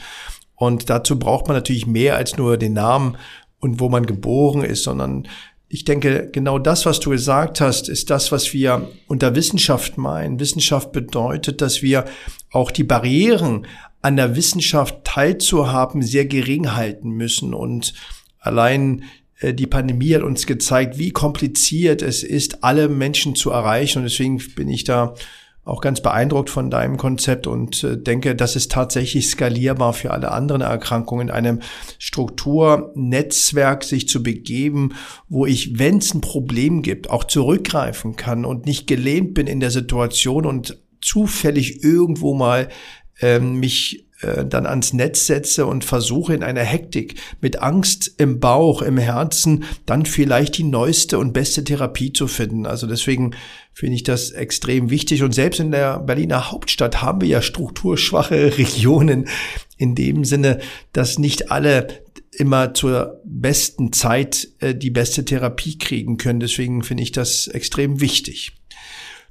[0.61, 3.17] Und dazu braucht man natürlich mehr als nur den Namen
[3.61, 5.27] und wo man geboren ist, sondern
[5.69, 10.39] ich denke, genau das, was du gesagt hast, ist das, was wir unter Wissenschaft meinen.
[10.39, 12.05] Wissenschaft bedeutet, dass wir
[12.53, 13.67] auch die Barrieren
[14.03, 17.55] an der Wissenschaft teilzuhaben sehr gering halten müssen.
[17.55, 17.95] Und
[18.39, 19.05] allein
[19.39, 24.01] äh, die Pandemie hat uns gezeigt, wie kompliziert es ist, alle Menschen zu erreichen.
[24.01, 25.15] Und deswegen bin ich da
[25.71, 30.33] auch ganz beeindruckt von deinem Konzept und äh, denke, das ist tatsächlich skalierbar für alle
[30.33, 31.61] anderen Erkrankungen, in einem
[31.99, 34.95] Strukturnetzwerk sich zu begeben,
[35.29, 39.61] wo ich, wenn es ein Problem gibt, auch zurückgreifen kann und nicht gelähmt bin in
[39.61, 42.69] der Situation und zufällig irgendwo mal
[43.21, 48.41] ähm, mich äh, dann ans Netz setze und versuche in einer Hektik mit Angst im
[48.41, 52.67] Bauch, im Herzen, dann vielleicht die neueste und beste Therapie zu finden.
[52.67, 53.33] Also deswegen
[53.73, 55.23] finde ich das extrem wichtig.
[55.23, 59.29] Und selbst in der Berliner Hauptstadt haben wir ja strukturschwache Regionen
[59.79, 60.61] in dem Sinne,
[60.93, 61.87] dass nicht alle
[62.33, 66.41] immer zur besten Zeit äh, die beste Therapie kriegen können.
[66.41, 68.53] Deswegen finde ich das extrem wichtig.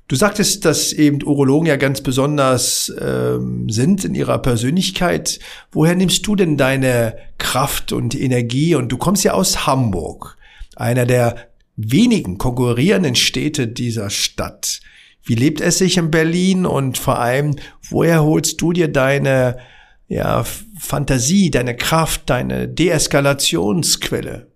[0.09, 5.39] Du sagtest, dass eben Urologen ja ganz besonders ähm, sind in ihrer Persönlichkeit.
[5.71, 8.73] Woher nimmst du denn deine Kraft und Energie?
[8.73, 10.35] Und du kommst ja aus Hamburg,
[10.75, 14.79] einer der wenigen konkurrierenden Städte dieser Stadt.
[15.21, 17.55] Wie lebt es sich in Berlin und vor allem,
[17.87, 19.59] woher holst du dir deine
[20.07, 20.43] ja,
[20.79, 24.47] Fantasie, deine Kraft, deine Deeskalationsquelle?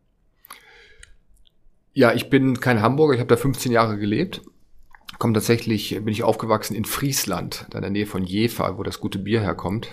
[1.94, 4.42] Ja, ich bin kein Hamburger, ich habe da 15 Jahre gelebt
[5.24, 9.00] komme tatsächlich, bin ich aufgewachsen in Friesland, da in der Nähe von Jever, wo das
[9.00, 9.88] gute Bier herkommt.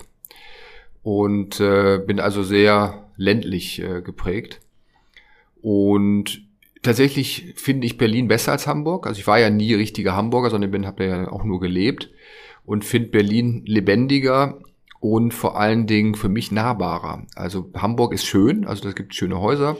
[1.03, 4.59] Und äh, bin also sehr ländlich äh, geprägt.
[5.61, 6.41] Und
[6.81, 9.07] tatsächlich finde ich Berlin besser als Hamburg.
[9.07, 12.09] Also ich war ja nie richtiger Hamburger, sondern bin habe ja auch nur gelebt
[12.65, 14.59] und finde Berlin lebendiger
[14.99, 17.25] und vor allen Dingen für mich nahbarer.
[17.35, 19.77] Also Hamburg ist schön, also es gibt schöne Häuser,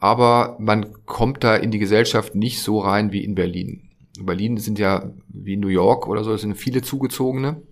[0.00, 3.85] aber man kommt da in die Gesellschaft nicht so rein wie in Berlin.
[4.24, 7.62] Berlin sind ja wie New York oder so, es sind viele Zugezogene.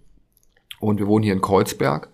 [0.80, 2.10] Und wir wohnen hier in Kreuzberg.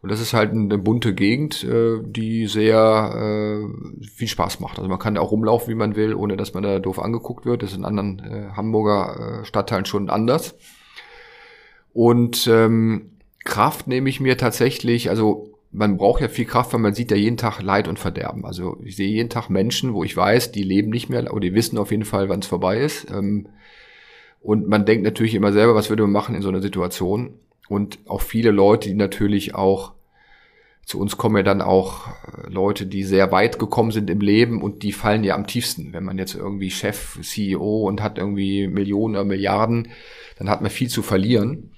[0.00, 4.78] Und das ist halt eine bunte Gegend, äh, die sehr äh, viel Spaß macht.
[4.78, 7.44] Also man kann da auch rumlaufen, wie man will, ohne dass man da doof angeguckt
[7.44, 7.62] wird.
[7.62, 10.54] Das ist in anderen äh, Hamburger Stadtteilen schon anders.
[11.92, 16.94] Und ähm, Kraft nehme ich mir tatsächlich, also man braucht ja viel Kraft, weil man
[16.94, 18.46] sieht ja jeden Tag Leid und Verderben.
[18.46, 21.54] Also ich sehe jeden Tag Menschen, wo ich weiß, die leben nicht mehr oder die
[21.54, 23.10] wissen auf jeden Fall, wann es vorbei ist.
[23.10, 23.48] Ähm,
[24.40, 27.34] und man denkt natürlich immer selber, was würde man machen in so einer Situation.
[27.68, 29.92] Und auch viele Leute, die natürlich auch
[30.86, 34.62] zu uns kommen ja dann auch äh, Leute, die sehr weit gekommen sind im Leben
[34.62, 35.92] und die fallen ja am tiefsten.
[35.92, 39.88] Wenn man jetzt irgendwie Chef, CEO und hat irgendwie Millionen oder Milliarden,
[40.38, 41.72] dann hat man viel zu verlieren.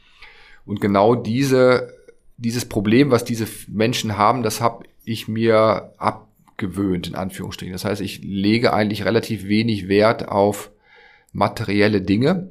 [0.66, 1.97] Und genau diese,
[2.38, 7.72] dieses Problem, was diese Menschen haben, das habe ich mir abgewöhnt, in Anführungsstrichen.
[7.72, 10.70] Das heißt, ich lege eigentlich relativ wenig Wert auf
[11.32, 12.48] materielle Dinge,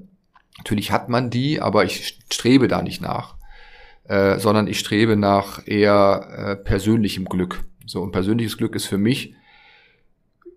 [0.58, 3.36] Natürlich hat man die, aber ich strebe da nicht nach,
[4.06, 7.64] äh, sondern ich strebe nach eher äh, persönlichem Glück.
[7.86, 9.34] So, und persönliches Glück ist für mich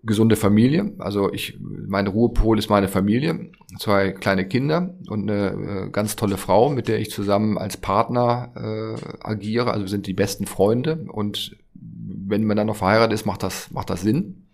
[0.03, 0.93] gesunde Familie.
[0.97, 6.37] Also ich, mein Ruhepol ist meine Familie, zwei kleine Kinder und eine äh, ganz tolle
[6.37, 9.71] Frau, mit der ich zusammen als Partner äh, agiere.
[9.71, 13.69] Also wir sind die besten Freunde und wenn man dann noch verheiratet ist, macht das,
[13.71, 14.47] macht das Sinn.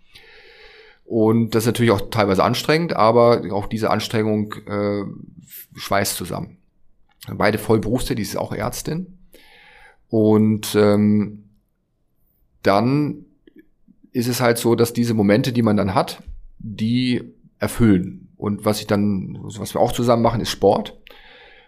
[1.04, 5.04] Und das ist natürlich auch teilweise anstrengend, aber auch diese Anstrengung äh,
[5.74, 6.58] schweißt zusammen.
[7.32, 9.18] Beide voll berufstätig, sie ist auch Ärztin.
[10.08, 11.44] Und ähm,
[12.62, 13.24] dann
[14.12, 16.22] ist es halt so, dass diese Momente, die man dann hat,
[16.58, 17.22] die
[17.58, 18.28] erfüllen.
[18.36, 20.96] Und was ich dann, was wir auch zusammen machen, ist Sport.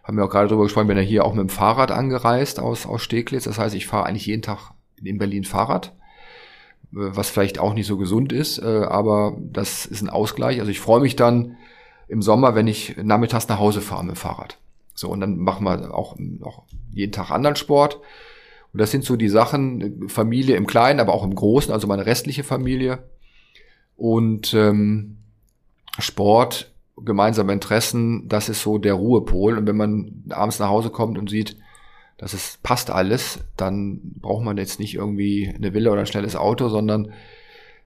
[0.04, 2.86] Haben wir auch gerade drüber gesprochen, bin ja hier auch mit dem Fahrrad angereist aus,
[2.86, 3.44] aus Steglitz.
[3.44, 4.72] Das heißt, ich fahre eigentlich jeden Tag
[5.02, 5.92] in Berlin Fahrrad
[6.92, 10.58] was vielleicht auch nicht so gesund ist, äh, aber das ist ein Ausgleich.
[10.60, 11.56] Also ich freue mich dann
[12.08, 14.58] im Sommer, wenn ich nachmittags nach Hause fahre mit dem Fahrrad.
[14.94, 18.00] So, und dann machen wir auch, auch jeden Tag anderen Sport.
[18.72, 22.06] Und das sind so die Sachen, Familie im Kleinen, aber auch im Großen, also meine
[22.06, 23.00] restliche Familie.
[23.96, 25.18] Und ähm,
[25.98, 29.58] Sport, gemeinsame Interessen, das ist so der Ruhepol.
[29.58, 31.56] Und wenn man abends nach Hause kommt und sieht,
[32.16, 36.36] dass es passt alles, dann braucht man jetzt nicht irgendwie eine Villa oder ein schnelles
[36.36, 37.12] Auto, sondern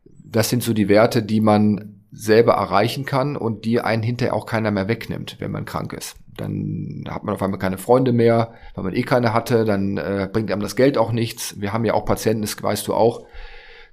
[0.05, 4.47] das sind so die Werte, die man selber erreichen kann und die einen hinterher auch
[4.47, 6.17] keiner mehr wegnimmt, wenn man krank ist.
[6.37, 10.29] Dann hat man auf einmal keine Freunde mehr, weil man eh keine hatte, dann äh,
[10.33, 11.61] bringt einem das Geld auch nichts.
[11.61, 13.27] Wir haben ja auch Patienten, das weißt du auch,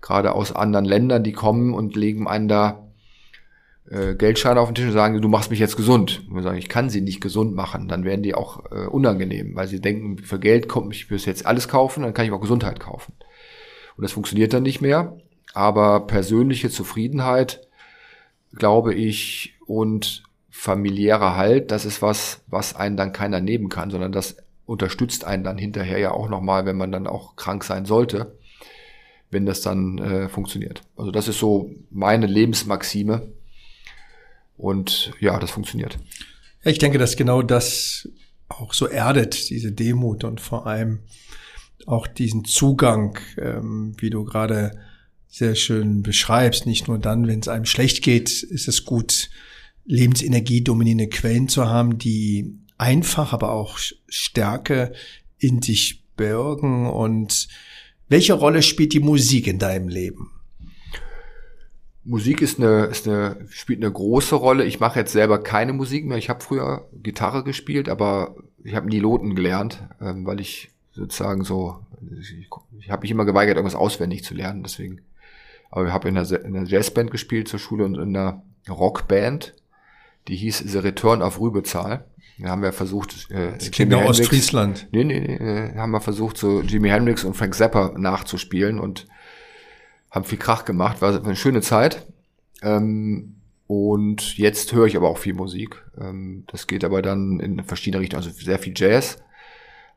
[0.02, 2.88] gerade aus anderen Ländern, die kommen und legen einen da
[3.90, 6.24] äh, Geldscheine auf den Tisch und sagen, du machst mich jetzt gesund.
[6.30, 7.88] Und wir sagen, ich kann sie nicht gesund machen.
[7.88, 11.46] Dann werden die auch äh, unangenehm, weil sie denken, für Geld kommt ich muss jetzt
[11.46, 13.14] alles kaufen, dann kann ich auch Gesundheit kaufen.
[13.98, 15.18] Und das funktioniert dann nicht mehr.
[15.54, 17.68] Aber persönliche Zufriedenheit,
[18.56, 24.12] glaube ich, und familiärer Halt, das ist was, was einen dann keiner nehmen kann, sondern
[24.12, 24.36] das
[24.66, 28.38] unterstützt einen dann hinterher ja auch nochmal, wenn man dann auch krank sein sollte,
[29.32, 30.84] wenn das dann äh, funktioniert.
[30.96, 33.32] Also das ist so meine Lebensmaxime.
[34.58, 35.98] Und ja, das funktioniert.
[36.64, 38.08] Ich denke, dass genau das
[38.48, 41.00] auch so erdet, diese Demut und vor allem
[41.88, 44.80] auch diesen Zugang, ähm, wie du gerade
[45.28, 46.66] sehr schön beschreibst.
[46.66, 49.30] Nicht nur dann, wenn es einem schlecht geht, ist es gut,
[49.86, 54.94] Lebensenergie dominierende Quellen zu haben, die einfach, aber auch Stärke
[55.38, 56.90] in sich bergen.
[56.90, 57.48] Und
[58.10, 60.32] welche Rolle spielt die Musik in deinem Leben?
[62.04, 64.66] Musik ist eine, ist eine, spielt eine große Rolle.
[64.66, 66.18] Ich mache jetzt selber keine Musik mehr.
[66.18, 71.44] Ich habe früher Gitarre gespielt, aber ich habe nie Loten gelernt, ähm, weil ich sozusagen
[71.44, 71.80] so,
[72.20, 72.48] ich,
[72.80, 74.64] ich habe mich immer geweigert, irgendwas auswendig zu lernen.
[74.64, 75.02] Deswegen,
[75.70, 79.54] aber ich habe in, einer, in einer Jazzband gespielt zur Schule und in einer Rockband,
[80.28, 82.06] die hieß The Return of Rübezahl.
[82.40, 84.88] Da haben wir versucht, äh, das klingt nach Ostfriesland.
[84.92, 89.08] Nee, nee, nee, äh, haben wir versucht, so Jimi Hendrix und Frank Zappa nachzuspielen und
[90.10, 92.08] haben viel Krach gemacht, war eine schöne Zeit.
[92.62, 93.36] Ähm,
[93.68, 95.82] und jetzt höre ich aber auch viel Musik.
[96.00, 99.24] Ähm, das geht aber dann in verschiedene Richtungen, also sehr viel Jazz,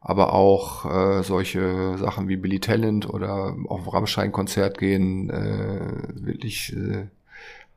[0.01, 7.07] aber auch äh, solche Sachen wie Billy Talent oder auf Rammstein-Konzert gehen, äh, wirklich äh,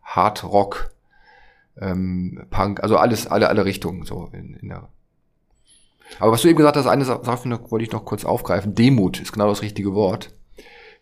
[0.04, 0.92] Hard Rock,
[1.80, 4.90] ähm, Punk, also alles, alle, alle Richtungen so in, in der.
[6.20, 7.26] Aber was du eben gesagt hast, eine Sache
[7.70, 8.76] wollte ich noch kurz aufgreifen.
[8.76, 10.32] Demut ist genau das richtige Wort.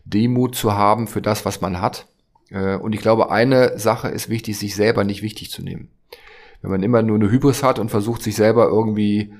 [0.04, 2.06] Demut zu haben für das, was man hat.
[2.50, 5.90] Äh, und ich glaube, eine Sache ist wichtig, sich selber nicht wichtig zu nehmen.
[6.62, 9.32] Wenn man immer nur eine Hybris hat und versucht, sich selber irgendwie,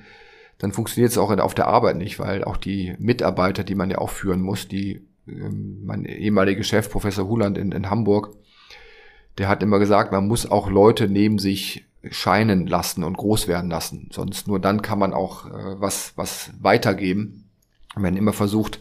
[0.58, 3.98] dann funktioniert es auch auf der Arbeit nicht, weil auch die Mitarbeiter, die man ja
[3.98, 8.36] auch führen muss, die, ähm, mein ehemaliger Chef, Professor Huland in, in Hamburg,
[9.38, 13.70] der hat immer gesagt, man muss auch Leute neben sich scheinen lassen und groß werden
[13.70, 14.08] lassen.
[14.12, 17.50] Sonst nur dann kann man auch äh, was, was weitergeben.
[17.94, 18.80] Wenn man immer versucht,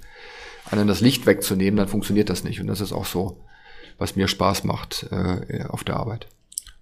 [0.66, 2.60] anderen das Licht wegzunehmen, dann funktioniert das nicht.
[2.60, 3.44] Und das ist auch so,
[3.98, 6.28] was mir Spaß macht äh, auf der Arbeit.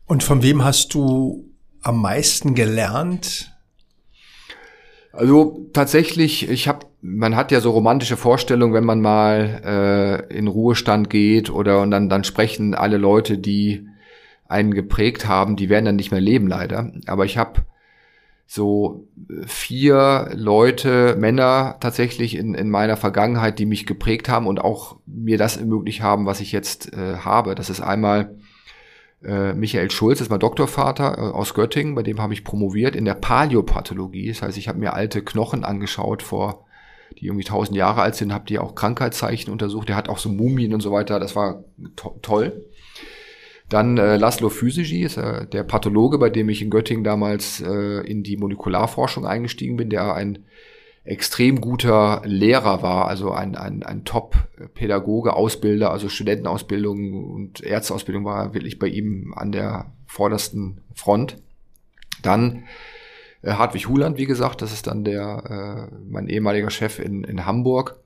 [0.05, 1.49] Und von wem hast du
[1.81, 3.52] am meisten gelernt?
[5.15, 9.61] Also tatsächlich, ich habe, man hat ja so romantische Vorstellungen, wenn man mal
[10.31, 13.87] äh, in Ruhestand geht oder und dann dann sprechen alle Leute, die
[14.47, 16.91] einen geprägt haben, die werden dann nicht mehr leben leider.
[17.05, 17.61] Aber ich habe
[18.47, 19.07] so
[19.45, 25.37] vier Leute, Männer tatsächlich in, in meiner Vergangenheit, die mich geprägt haben und auch mir
[25.37, 27.53] das ermöglicht haben, was ich jetzt äh, habe.
[27.53, 28.35] Das ist einmal
[29.23, 33.05] äh, Michael Schulz, ist mein Doktorvater äh, aus Göttingen, bei dem habe ich promoviert in
[33.05, 34.27] der Paläopathologie.
[34.27, 36.65] Das heißt, ich habe mir alte Knochen angeschaut vor
[37.19, 39.89] die irgendwie tausend Jahre alt sind, habe die auch Krankheitszeichen untersucht.
[39.89, 41.19] Der hat auch so Mumien und so weiter.
[41.19, 41.63] Das war
[41.95, 42.65] to toll.
[43.69, 48.01] Dann äh, Laszlo Physigi ist äh, der Pathologe, bei dem ich in Göttingen damals äh,
[48.05, 50.45] in die Molekularforschung eingestiegen bin, der ein
[51.05, 58.53] extrem guter Lehrer war, also ein, ein, ein Top-Pädagoge, Ausbilder, also Studentenausbildung und Ärzteausbildung war
[58.53, 61.37] wirklich bei ihm an der vordersten Front.
[62.21, 62.63] Dann
[63.41, 67.45] äh, Hartwig Huland, wie gesagt, das ist dann der äh, mein ehemaliger Chef in, in
[67.45, 67.99] Hamburg,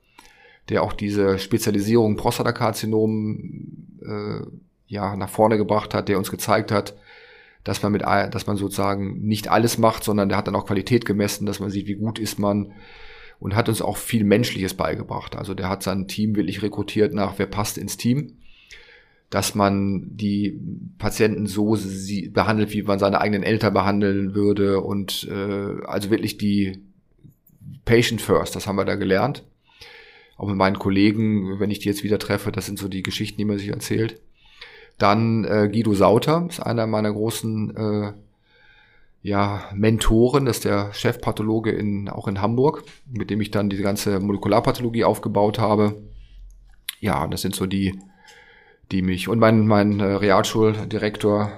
[0.68, 4.40] der auch diese Spezialisierung Prostatakarzinom äh,
[4.88, 6.96] ja, nach vorne gebracht hat, der uns gezeigt hat,
[7.64, 11.04] dass man mit, dass man sozusagen nicht alles macht, sondern der hat dann auch Qualität
[11.04, 12.72] gemessen, dass man sieht, wie gut ist man
[13.40, 15.36] und hat uns auch viel Menschliches beigebracht.
[15.36, 18.38] Also der hat sein Team wirklich rekrutiert nach, wer passt ins Team,
[19.30, 20.58] dass man die
[20.98, 26.38] Patienten so sie behandelt, wie man seine eigenen Eltern behandeln würde und äh, also wirklich
[26.38, 26.82] die
[27.84, 29.44] Patient First, das haben wir da gelernt.
[30.36, 33.38] Auch mit meinen Kollegen, wenn ich die jetzt wieder treffe, das sind so die Geschichten,
[33.38, 34.20] die man sich erzählt.
[34.98, 38.12] Dann äh, Guido Sauter ist einer meiner großen äh,
[39.22, 43.82] ja, Mentoren, das ist der Chefpathologe in, auch in Hamburg, mit dem ich dann diese
[43.82, 46.02] ganze Molekularpathologie aufgebaut habe.
[47.00, 47.98] Ja, das sind so die,
[48.90, 51.52] die mich und mein, mein äh, Realschuldirektor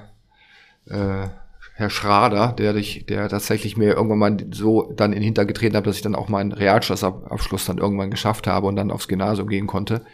[0.86, 1.28] äh,
[1.74, 5.86] Herr Schrader, der, dich, der tatsächlich mir irgendwann mal so dann in den Hintergetreten hat,
[5.86, 9.66] dass ich dann auch meinen Realschulabschluss dann irgendwann geschafft habe und dann aufs Gymnasium gehen
[9.66, 10.04] konnte.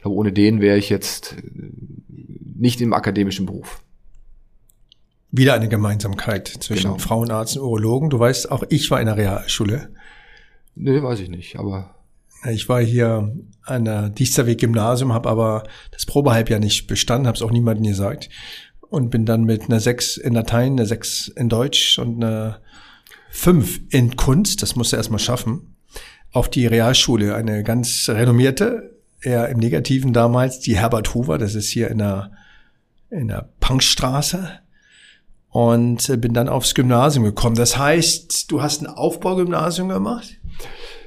[0.00, 1.36] Glaube, ohne den wäre ich jetzt
[2.60, 3.82] nicht im akademischen Beruf.
[5.32, 6.98] Wieder eine Gemeinsamkeit zwischen genau.
[6.98, 8.10] Frauenarzt und Urologen.
[8.10, 9.90] Du weißt, auch ich war in der Realschule.
[10.74, 11.94] Nee, weiß ich nicht, aber.
[12.50, 13.34] Ich war hier
[13.64, 18.30] an der Diesterweg-Gymnasium, habe aber das Probehalbjahr nicht bestanden, habe es auch niemandem gesagt
[18.90, 22.60] und bin dann mit einer 6 in Latein, einer 6 in Deutsch und einer
[23.30, 25.76] 5 in Kunst, das musste erstmal schaffen,
[26.32, 31.68] auf die Realschule, eine ganz renommierte, eher im Negativen damals, die Herbert Hoover, das ist
[31.68, 32.32] hier in der,
[33.10, 34.60] in der Punkstraße
[35.48, 37.56] und äh, bin dann aufs Gymnasium gekommen.
[37.56, 40.38] Das heißt, du hast ein Aufbaugymnasium gemacht?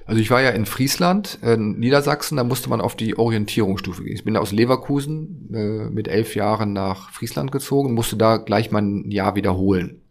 [0.06, 4.04] Also ich war ja in Friesland, in äh, Niedersachsen, da musste man auf die Orientierungsstufe
[4.04, 4.16] gehen.
[4.16, 8.82] Ich bin aus Leverkusen äh, mit elf Jahren nach Friesland gezogen, musste da gleich mal
[8.82, 10.02] ein Jahr wiederholen.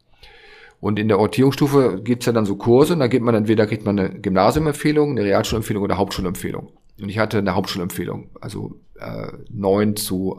[0.80, 3.84] Und in der Orientierungsstufe gibt's ja dann so Kurse, und da geht man entweder kriegt
[3.84, 6.72] man eine Gymnasiumempfehlung, eine Realschulempfehlung oder Hauptschulempfehlung.
[7.00, 10.38] Und ich hatte eine Hauptschulempfehlung, also äh, neun zu,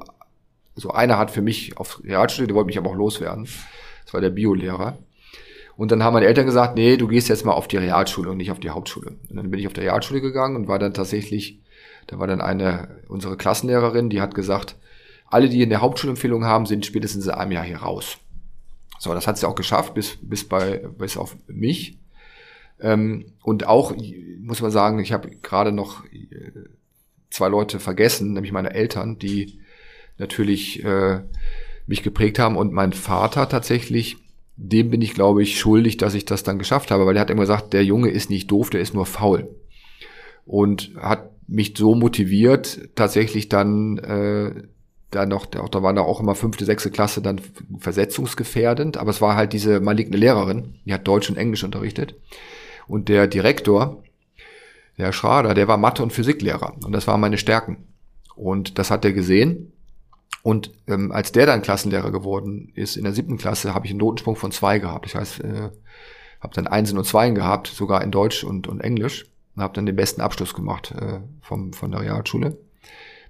[0.75, 3.47] also einer hat für mich auf Realschule, der wollte mich aber auch loswerden.
[4.05, 4.97] Das war der Biolehrer.
[5.75, 8.37] Und dann haben meine Eltern gesagt, nee, du gehst jetzt mal auf die Realschule und
[8.37, 9.15] nicht auf die Hauptschule.
[9.29, 11.59] Und dann bin ich auf die Realschule gegangen und war dann tatsächlich,
[12.07, 14.75] da war dann eine, unsere Klassenlehrerin, die hat gesagt,
[15.25, 18.17] alle, die in der Hauptschulempfehlung haben, sind spätestens in einem Jahr hier raus.
[18.99, 21.97] So, das hat sie auch geschafft, bis, bis bei, bis auf mich.
[22.79, 23.95] Ähm, und auch,
[24.39, 26.51] muss man sagen, ich habe gerade noch äh,
[27.31, 29.59] zwei Leute vergessen, nämlich meine Eltern, die
[30.17, 31.21] natürlich äh,
[31.87, 34.17] mich geprägt haben und mein Vater tatsächlich,
[34.55, 37.29] dem bin ich, glaube ich, schuldig, dass ich das dann geschafft habe, weil er hat
[37.29, 39.49] immer gesagt, der Junge ist nicht doof, der ist nur faul.
[40.45, 44.63] Und hat mich so motiviert, tatsächlich dann äh,
[45.11, 47.41] da noch, da war da auch immer fünfte, sechste Klasse dann
[47.79, 52.15] versetzungsgefährdend, aber es war halt diese maligne Lehrerin, die hat Deutsch und Englisch unterrichtet.
[52.87, 54.03] Und der Direktor,
[54.97, 57.77] der Schrader, der war Mathe- und Physiklehrer und das waren meine Stärken.
[58.35, 59.72] Und das hat er gesehen
[60.43, 63.99] und ähm, als der dann Klassenlehrer geworden ist, in der siebten Klasse, habe ich einen
[63.99, 65.05] Notensprung von zwei gehabt.
[65.05, 65.69] Das heißt, äh,
[66.41, 69.25] habe dann Einsen und Zweien gehabt, sogar in Deutsch und, und Englisch.
[69.55, 72.57] Und habe dann den besten Abschluss gemacht äh, vom, von der Realschule.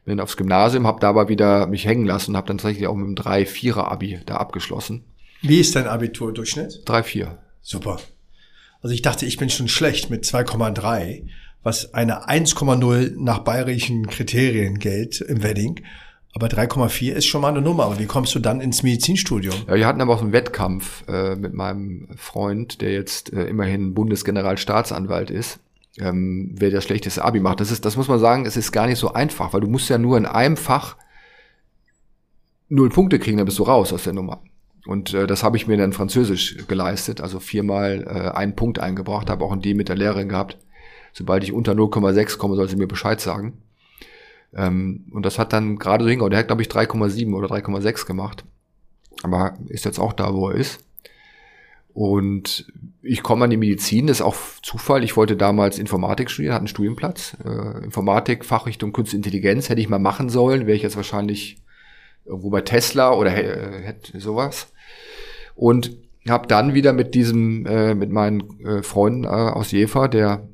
[0.06, 3.06] Bin aufs Gymnasium, habe dabei wieder mich hängen lassen und habe dann tatsächlich auch mit
[3.06, 5.06] einem 3-4er-Abi da abgeschlossen.
[5.44, 6.82] Wie ist dein Abiturdurchschnitt?
[6.88, 7.38] 3-4.
[7.62, 8.00] Super.
[8.82, 11.28] Also ich dachte, ich bin schon schlecht mit 2,3,
[11.62, 15.84] was eine 1,0 nach bayerischen Kriterien gilt im Wedding.
[16.36, 17.86] Aber 3,4 ist schon mal eine Nummer.
[17.86, 19.56] Aber wie kommst du dann ins Medizinstudium?
[19.68, 23.94] Ja, wir hatten aber auch einen Wettkampf äh, mit meinem Freund, der jetzt äh, immerhin
[23.94, 25.60] Bundesgeneralstaatsanwalt ist.
[26.00, 27.60] Ähm, wer das schlechteste Abi macht.
[27.60, 29.90] Das ist, das muss man sagen, es ist gar nicht so einfach, weil du musst
[29.90, 30.98] ja nur in einem Fach
[32.68, 34.42] null Punkte kriegen, dann bist du raus aus der Nummer.
[34.88, 39.30] Und äh, das habe ich mir dann Französisch geleistet, also viermal äh, einen Punkt eingebracht,
[39.30, 40.58] habe auch ein D mit der Lehrerin gehabt.
[41.14, 43.62] Sobald ich unter 0,6 komme, soll sie mir Bescheid sagen.
[44.56, 46.32] Ähm, und das hat dann gerade so hingehauen.
[46.32, 48.46] Der hat, glaube ich, 3,7 oder 3,6 gemacht.
[49.24, 50.80] Aber ist jetzt auch da, wo er ist.
[51.94, 52.66] Und
[53.04, 55.04] ich komme an die Medizin, das ist auch Zufall.
[55.04, 57.38] Ich wollte damals Informatik studieren, hatte einen Studienplatz.
[57.46, 61.62] Äh, Informatik, Fachrichtung Künstliche Intelligenz hätte ich mal machen sollen, wäre ich jetzt wahrscheinlich
[62.26, 64.74] irgendwo bei Tesla oder äh, hätte sowas.
[65.56, 65.96] Und
[66.28, 70.48] habe dann wieder mit diesem, äh, mit meinen äh, Freunden äh, aus Jever, der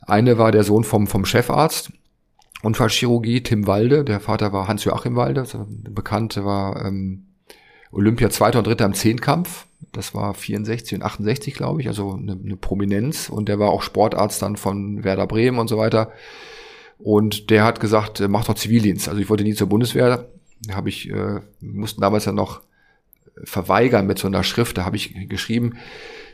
[0.00, 1.92] eine war der Sohn vom, vom Chefarzt
[2.64, 7.26] Unfallchirurgie Tim Walde, der Vater war Hans-Joachim Walde, der Bekannte war ähm,
[7.92, 9.66] Olympia Zweiter und Dritter im Zehnkampf.
[9.92, 13.28] Das war 64 und 68, glaube ich, also eine, eine Prominenz.
[13.28, 16.12] Und der war auch Sportarzt dann von Werder Bremen und so weiter.
[16.98, 19.08] Und der hat gesagt, äh, mach doch Zivildienst.
[19.08, 20.28] Also ich wollte nie zur Bundeswehr.
[20.72, 22.62] Habe ich, äh, mussten damals ja noch
[23.42, 24.78] verweigern mit so einer Schrift.
[24.78, 25.74] Da habe ich geschrieben,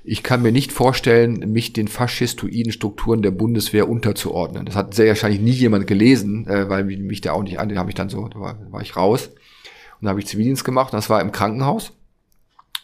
[0.02, 4.64] ich kann mir nicht vorstellen, mich den faschistoiden Strukturen der Bundeswehr unterzuordnen.
[4.64, 7.78] Das hat sehr wahrscheinlich nie jemand gelesen, äh, weil mich da auch nicht an, den
[7.78, 9.28] habe ich dann so, da war, war ich raus.
[9.28, 10.92] Und da habe ich Zivildienst gemacht.
[10.92, 11.92] Und das war im Krankenhaus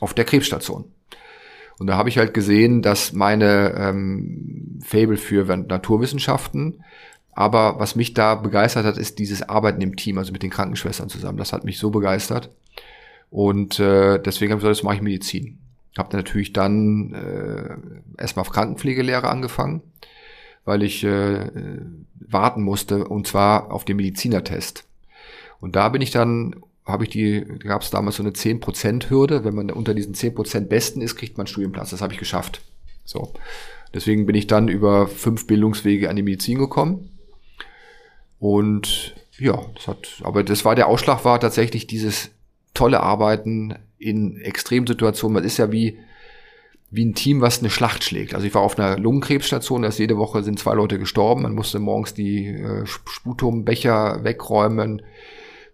[0.00, 0.84] auf der Krebsstation.
[1.78, 6.82] Und da habe ich halt gesehen, dass meine ähm, Fable für Naturwissenschaften,
[7.32, 11.10] aber was mich da begeistert hat, ist dieses Arbeiten im Team, also mit den Krankenschwestern
[11.10, 11.36] zusammen.
[11.36, 12.50] Das hat mich so begeistert.
[13.28, 15.58] Und äh, deswegen habe ich gesagt, das mache ich Medizin.
[15.97, 19.82] Habe natürlich dann äh, erstmal auf Krankenpflegelehre angefangen,
[20.64, 21.51] weil ich äh,
[22.14, 24.84] warten musste und zwar auf den Medizinertest.
[25.61, 29.44] Und da bin ich dann, habe ich die, gab es damals so eine 10%-Hürde.
[29.44, 31.90] Wenn man unter diesen 10% Besten ist, kriegt man einen Studienplatz.
[31.90, 32.61] Das habe ich geschafft.
[33.05, 33.32] So.
[33.94, 37.11] Deswegen bin ich dann über fünf Bildungswege an die Medizin gekommen.
[38.38, 42.30] Und ja, das hat, aber das war der Ausschlag war tatsächlich dieses
[42.74, 45.34] tolle Arbeiten in Extremsituationen.
[45.34, 45.99] Man ist ja wie,
[46.90, 48.34] wie ein Team, was eine Schlacht schlägt.
[48.34, 51.42] Also ich war auf einer Lungenkrebsstation, da ist jede Woche sind zwei Leute gestorben.
[51.42, 55.03] Man musste morgens die äh, Sputumbecher wegräumen,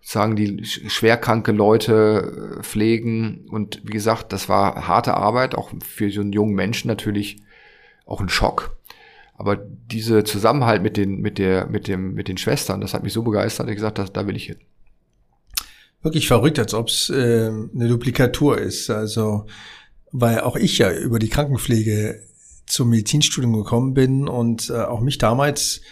[0.01, 3.47] sagen die schwerkranke Leute äh, pflegen.
[3.49, 7.43] Und wie gesagt, das war harte Arbeit, auch für so einen jungen Menschen natürlich
[8.07, 8.77] auch ein Schock.
[9.35, 13.13] Aber diese Zusammenhalt mit den, mit der, mit dem, mit den Schwestern, das hat mich
[13.13, 14.59] so begeistert, ich gesagt, das, da will ich hin.
[16.03, 18.91] Wirklich verrückt, als ob es äh, eine Duplikatur ist.
[18.91, 19.47] Also,
[20.11, 22.21] weil auch ich ja über die Krankenpflege
[22.67, 25.83] zum Medizinstudium gekommen bin und äh, auch mich damals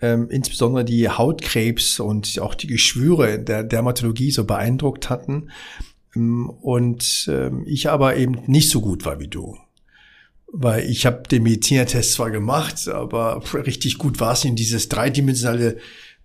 [0.00, 5.50] ähm, insbesondere die Hautkrebs und auch die Geschwüre der Dermatologie so beeindruckt hatten.
[6.14, 9.56] Ähm, und ähm, ich aber eben nicht so gut war wie du.
[10.54, 15.78] Weil ich habe den Medizinertest zwar gemacht, aber richtig gut war es in dieses dreidimensionale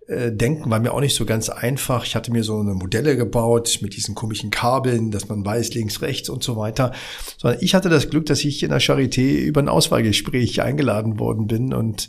[0.08, 2.04] äh, Denken war mir auch nicht so ganz einfach.
[2.04, 6.00] Ich hatte mir so eine Modelle gebaut mit diesen komischen Kabeln, dass man weiß, links,
[6.00, 6.92] rechts und so weiter.
[7.36, 11.46] Sondern ich hatte das Glück, dass ich in der Charité über ein Auswahlgespräch eingeladen worden
[11.46, 12.08] bin und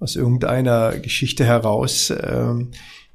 [0.00, 2.54] aus irgendeiner Geschichte heraus äh,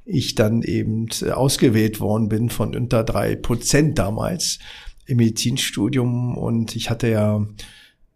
[0.04, 4.60] ich dann eben ausgewählt worden bin von unter drei Prozent damals
[5.06, 7.46] im Medizinstudium und ich hatte ja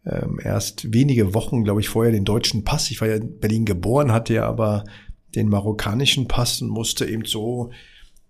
[0.07, 2.91] ähm, erst wenige Wochen, glaube ich, vorher den deutschen Pass.
[2.91, 4.85] Ich war ja in Berlin geboren, hatte ja aber
[5.37, 7.71] den marokkanischen Pass und musste eben so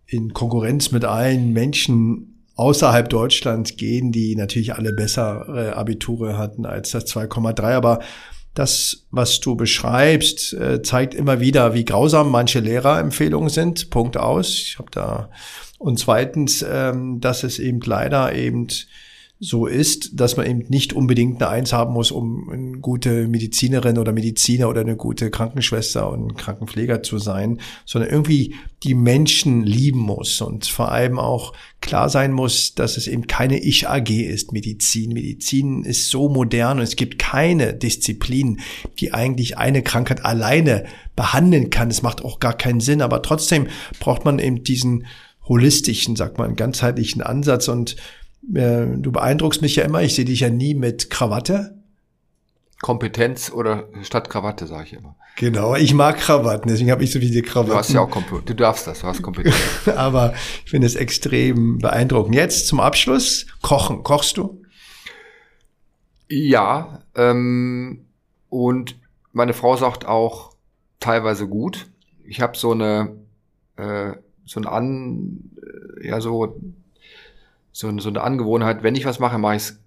[0.06, 6.90] in Konkurrenz mit allen Menschen außerhalb Deutschlands gehen, die natürlich alle bessere Abiture hatten als
[6.90, 7.74] das 2,3.
[7.74, 8.00] Aber
[8.54, 13.90] das, was du beschreibst, äh, zeigt immer wieder, wie grausam manche Lehrerempfehlungen sind.
[13.90, 14.50] Punkt aus.
[14.50, 15.30] Ich habe da
[15.78, 18.68] und zweitens, ähm, dass es eben leider eben
[19.40, 23.98] so ist, dass man eben nicht unbedingt eine Eins haben muss, um eine gute Medizinerin
[23.98, 28.54] oder Mediziner oder eine gute Krankenschwester und Krankenpfleger zu sein, sondern irgendwie
[28.84, 33.58] die Menschen lieben muss und vor allem auch klar sein muss, dass es eben keine
[33.58, 35.12] Ich-AG ist, Medizin.
[35.12, 38.60] Medizin ist so modern und es gibt keine Disziplin,
[39.00, 40.84] die eigentlich eine Krankheit alleine
[41.16, 41.90] behandeln kann.
[41.90, 43.66] Es macht auch gar keinen Sinn, aber trotzdem
[43.98, 45.06] braucht man eben diesen
[45.42, 47.96] holistischen, sagt man, ganzheitlichen Ansatz und
[48.54, 51.78] äh, du beeindruckst mich ja immer, ich sehe dich ja nie mit Krawatte.
[52.82, 55.16] Kompetenz oder statt Krawatte, sage ich immer.
[55.36, 57.70] Genau, ich mag Krawatten, deswegen habe ich so viele Krawatten.
[57.70, 59.56] Du hast ja auch Kompetenz, du darfst das, du hast Kompetenz.
[59.96, 60.34] Aber
[60.64, 62.34] ich finde es extrem beeindruckend.
[62.34, 64.02] Jetzt zum Abschluss, kochen.
[64.02, 64.62] Kochst du?
[66.28, 68.06] Ja, ähm,
[68.48, 68.96] und
[69.32, 70.54] meine Frau sagt auch
[71.00, 71.86] teilweise gut.
[72.24, 73.16] Ich habe so eine,
[73.76, 74.12] äh,
[74.44, 75.50] so ein An,
[76.00, 76.60] äh, ja so
[77.74, 79.78] so, so eine Angewohnheit, wenn ich was mache, mache ich es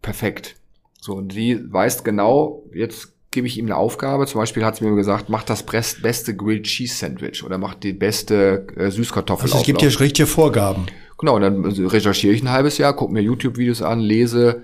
[0.00, 0.56] perfekt.
[0.98, 4.26] So, und die weiß genau, jetzt gebe ich ihm eine Aufgabe.
[4.26, 7.92] Zum Beispiel hat sie mir gesagt, mach das beste Grilled Cheese Sandwich oder mach die
[7.92, 9.44] beste äh, Süßkartoffel.
[9.44, 10.86] Also es gibt hier richtige Vorgaben.
[11.18, 14.62] Genau, und dann recherchiere ich ein halbes Jahr, gucke mir YouTube-Videos an, lese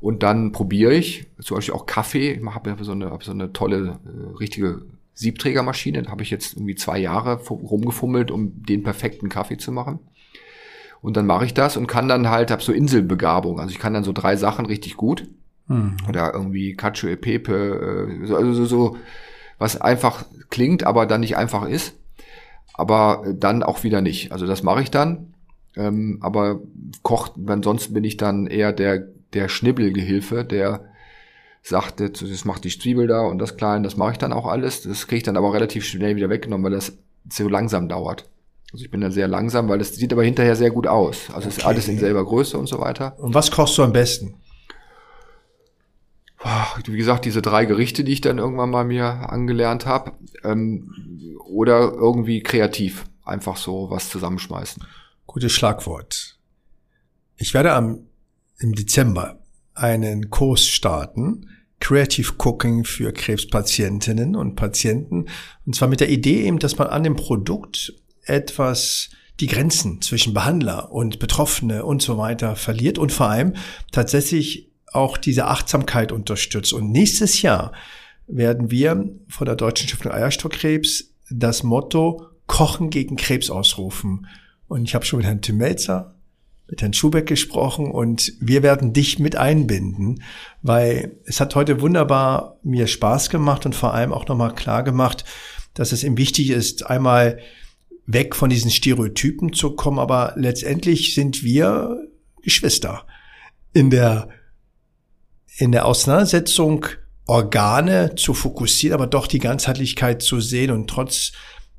[0.00, 2.32] und dann probiere ich zum Beispiel auch Kaffee.
[2.32, 4.80] Ich habe so eine, hab so eine tolle, äh, richtige
[5.12, 6.04] Siebträgermaschine.
[6.04, 9.98] Da habe ich jetzt irgendwie zwei Jahre rumgefummelt, um den perfekten Kaffee zu machen.
[11.04, 13.60] Und dann mache ich das und kann dann halt, habe so Inselbegabung.
[13.60, 15.28] Also ich kann dann so drei Sachen richtig gut.
[15.66, 15.98] Mhm.
[16.08, 18.96] Oder irgendwie Cacio e Pepe, äh, also so, so,
[19.58, 21.94] was einfach klingt, aber dann nicht einfach ist.
[22.72, 24.32] Aber dann auch wieder nicht.
[24.32, 25.34] Also das mache ich dann.
[25.76, 26.60] Ähm, aber
[27.02, 30.86] kocht, ansonsten bin ich dann eher der, der Schnibbelgehilfe, der
[31.60, 34.80] sagt, das macht die Zwiebel da und das klein, das mache ich dann auch alles.
[34.84, 36.96] Das kriege ich dann aber relativ schnell wieder weggenommen, weil das
[37.28, 38.26] so langsam dauert.
[38.74, 41.28] Also ich bin da sehr langsam, weil es sieht aber hinterher sehr gut aus.
[41.28, 41.58] Also okay.
[41.58, 43.16] ist alles in selber Größe und so weiter.
[43.20, 44.34] Und was kochst du am besten?
[46.84, 50.14] Wie gesagt, diese drei Gerichte, die ich dann irgendwann mal mir angelernt habe.
[50.42, 50.90] Ähm,
[51.46, 53.04] oder irgendwie kreativ.
[53.22, 54.82] Einfach so was zusammenschmeißen.
[55.24, 56.40] Gutes Schlagwort.
[57.36, 58.08] Ich werde am,
[58.58, 59.38] im Dezember
[59.74, 61.48] einen Kurs starten.
[61.78, 65.26] Creative Cooking für Krebspatientinnen und Patienten.
[65.64, 67.92] Und zwar mit der Idee eben, dass man an dem Produkt
[68.26, 69.10] etwas
[69.40, 73.54] die Grenzen zwischen Behandler und Betroffene und so weiter verliert und vor allem
[73.90, 76.72] tatsächlich auch diese Achtsamkeit unterstützt.
[76.72, 77.72] Und nächstes Jahr
[78.26, 84.26] werden wir von der Deutschen Stiftung Eierstockkrebs das Motto Kochen gegen Krebs ausrufen.
[84.68, 86.14] Und ich habe schon mit Herrn Tim Melzer,
[86.68, 90.22] mit Herrn Schubeck gesprochen und wir werden dich mit einbinden,
[90.62, 95.24] weil es hat heute wunderbar mir Spaß gemacht und vor allem auch nochmal klar gemacht,
[95.74, 97.38] dass es ihm wichtig ist, einmal
[98.06, 102.08] weg von diesen Stereotypen zu kommen, aber letztendlich sind wir
[102.42, 103.06] Geschwister.
[103.72, 104.28] In der,
[105.56, 106.86] in der Auseinandersetzung
[107.26, 111.32] Organe zu fokussieren, aber doch die Ganzheitlichkeit zu sehen und trotz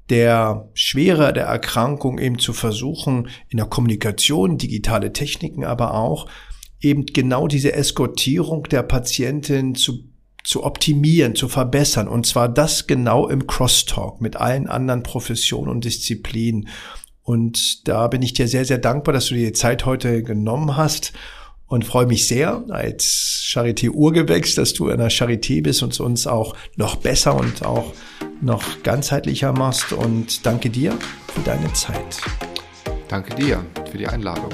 [0.09, 6.27] der Schwere der Erkrankung eben zu versuchen, in der Kommunikation, digitale Techniken, aber auch
[6.81, 10.14] eben genau diese Eskortierung der Patientin zu
[10.45, 12.07] zu optimieren, zu verbessern.
[12.07, 16.69] Und zwar das genau im Crosstalk mit allen anderen Professionen und Disziplinen.
[17.23, 20.77] Und da bin ich dir sehr, sehr dankbar, dass du dir die Zeit heute genommen
[20.77, 21.11] hast
[21.67, 26.27] und freue mich sehr als Charité Urgewächs, dass du in der Charité bist und uns
[26.27, 27.93] auch noch besser und auch
[28.41, 29.91] noch ganzheitlicher machst.
[29.91, 30.97] Und danke dir
[31.33, 32.21] für deine Zeit.
[33.07, 34.51] Danke dir für die Einladung.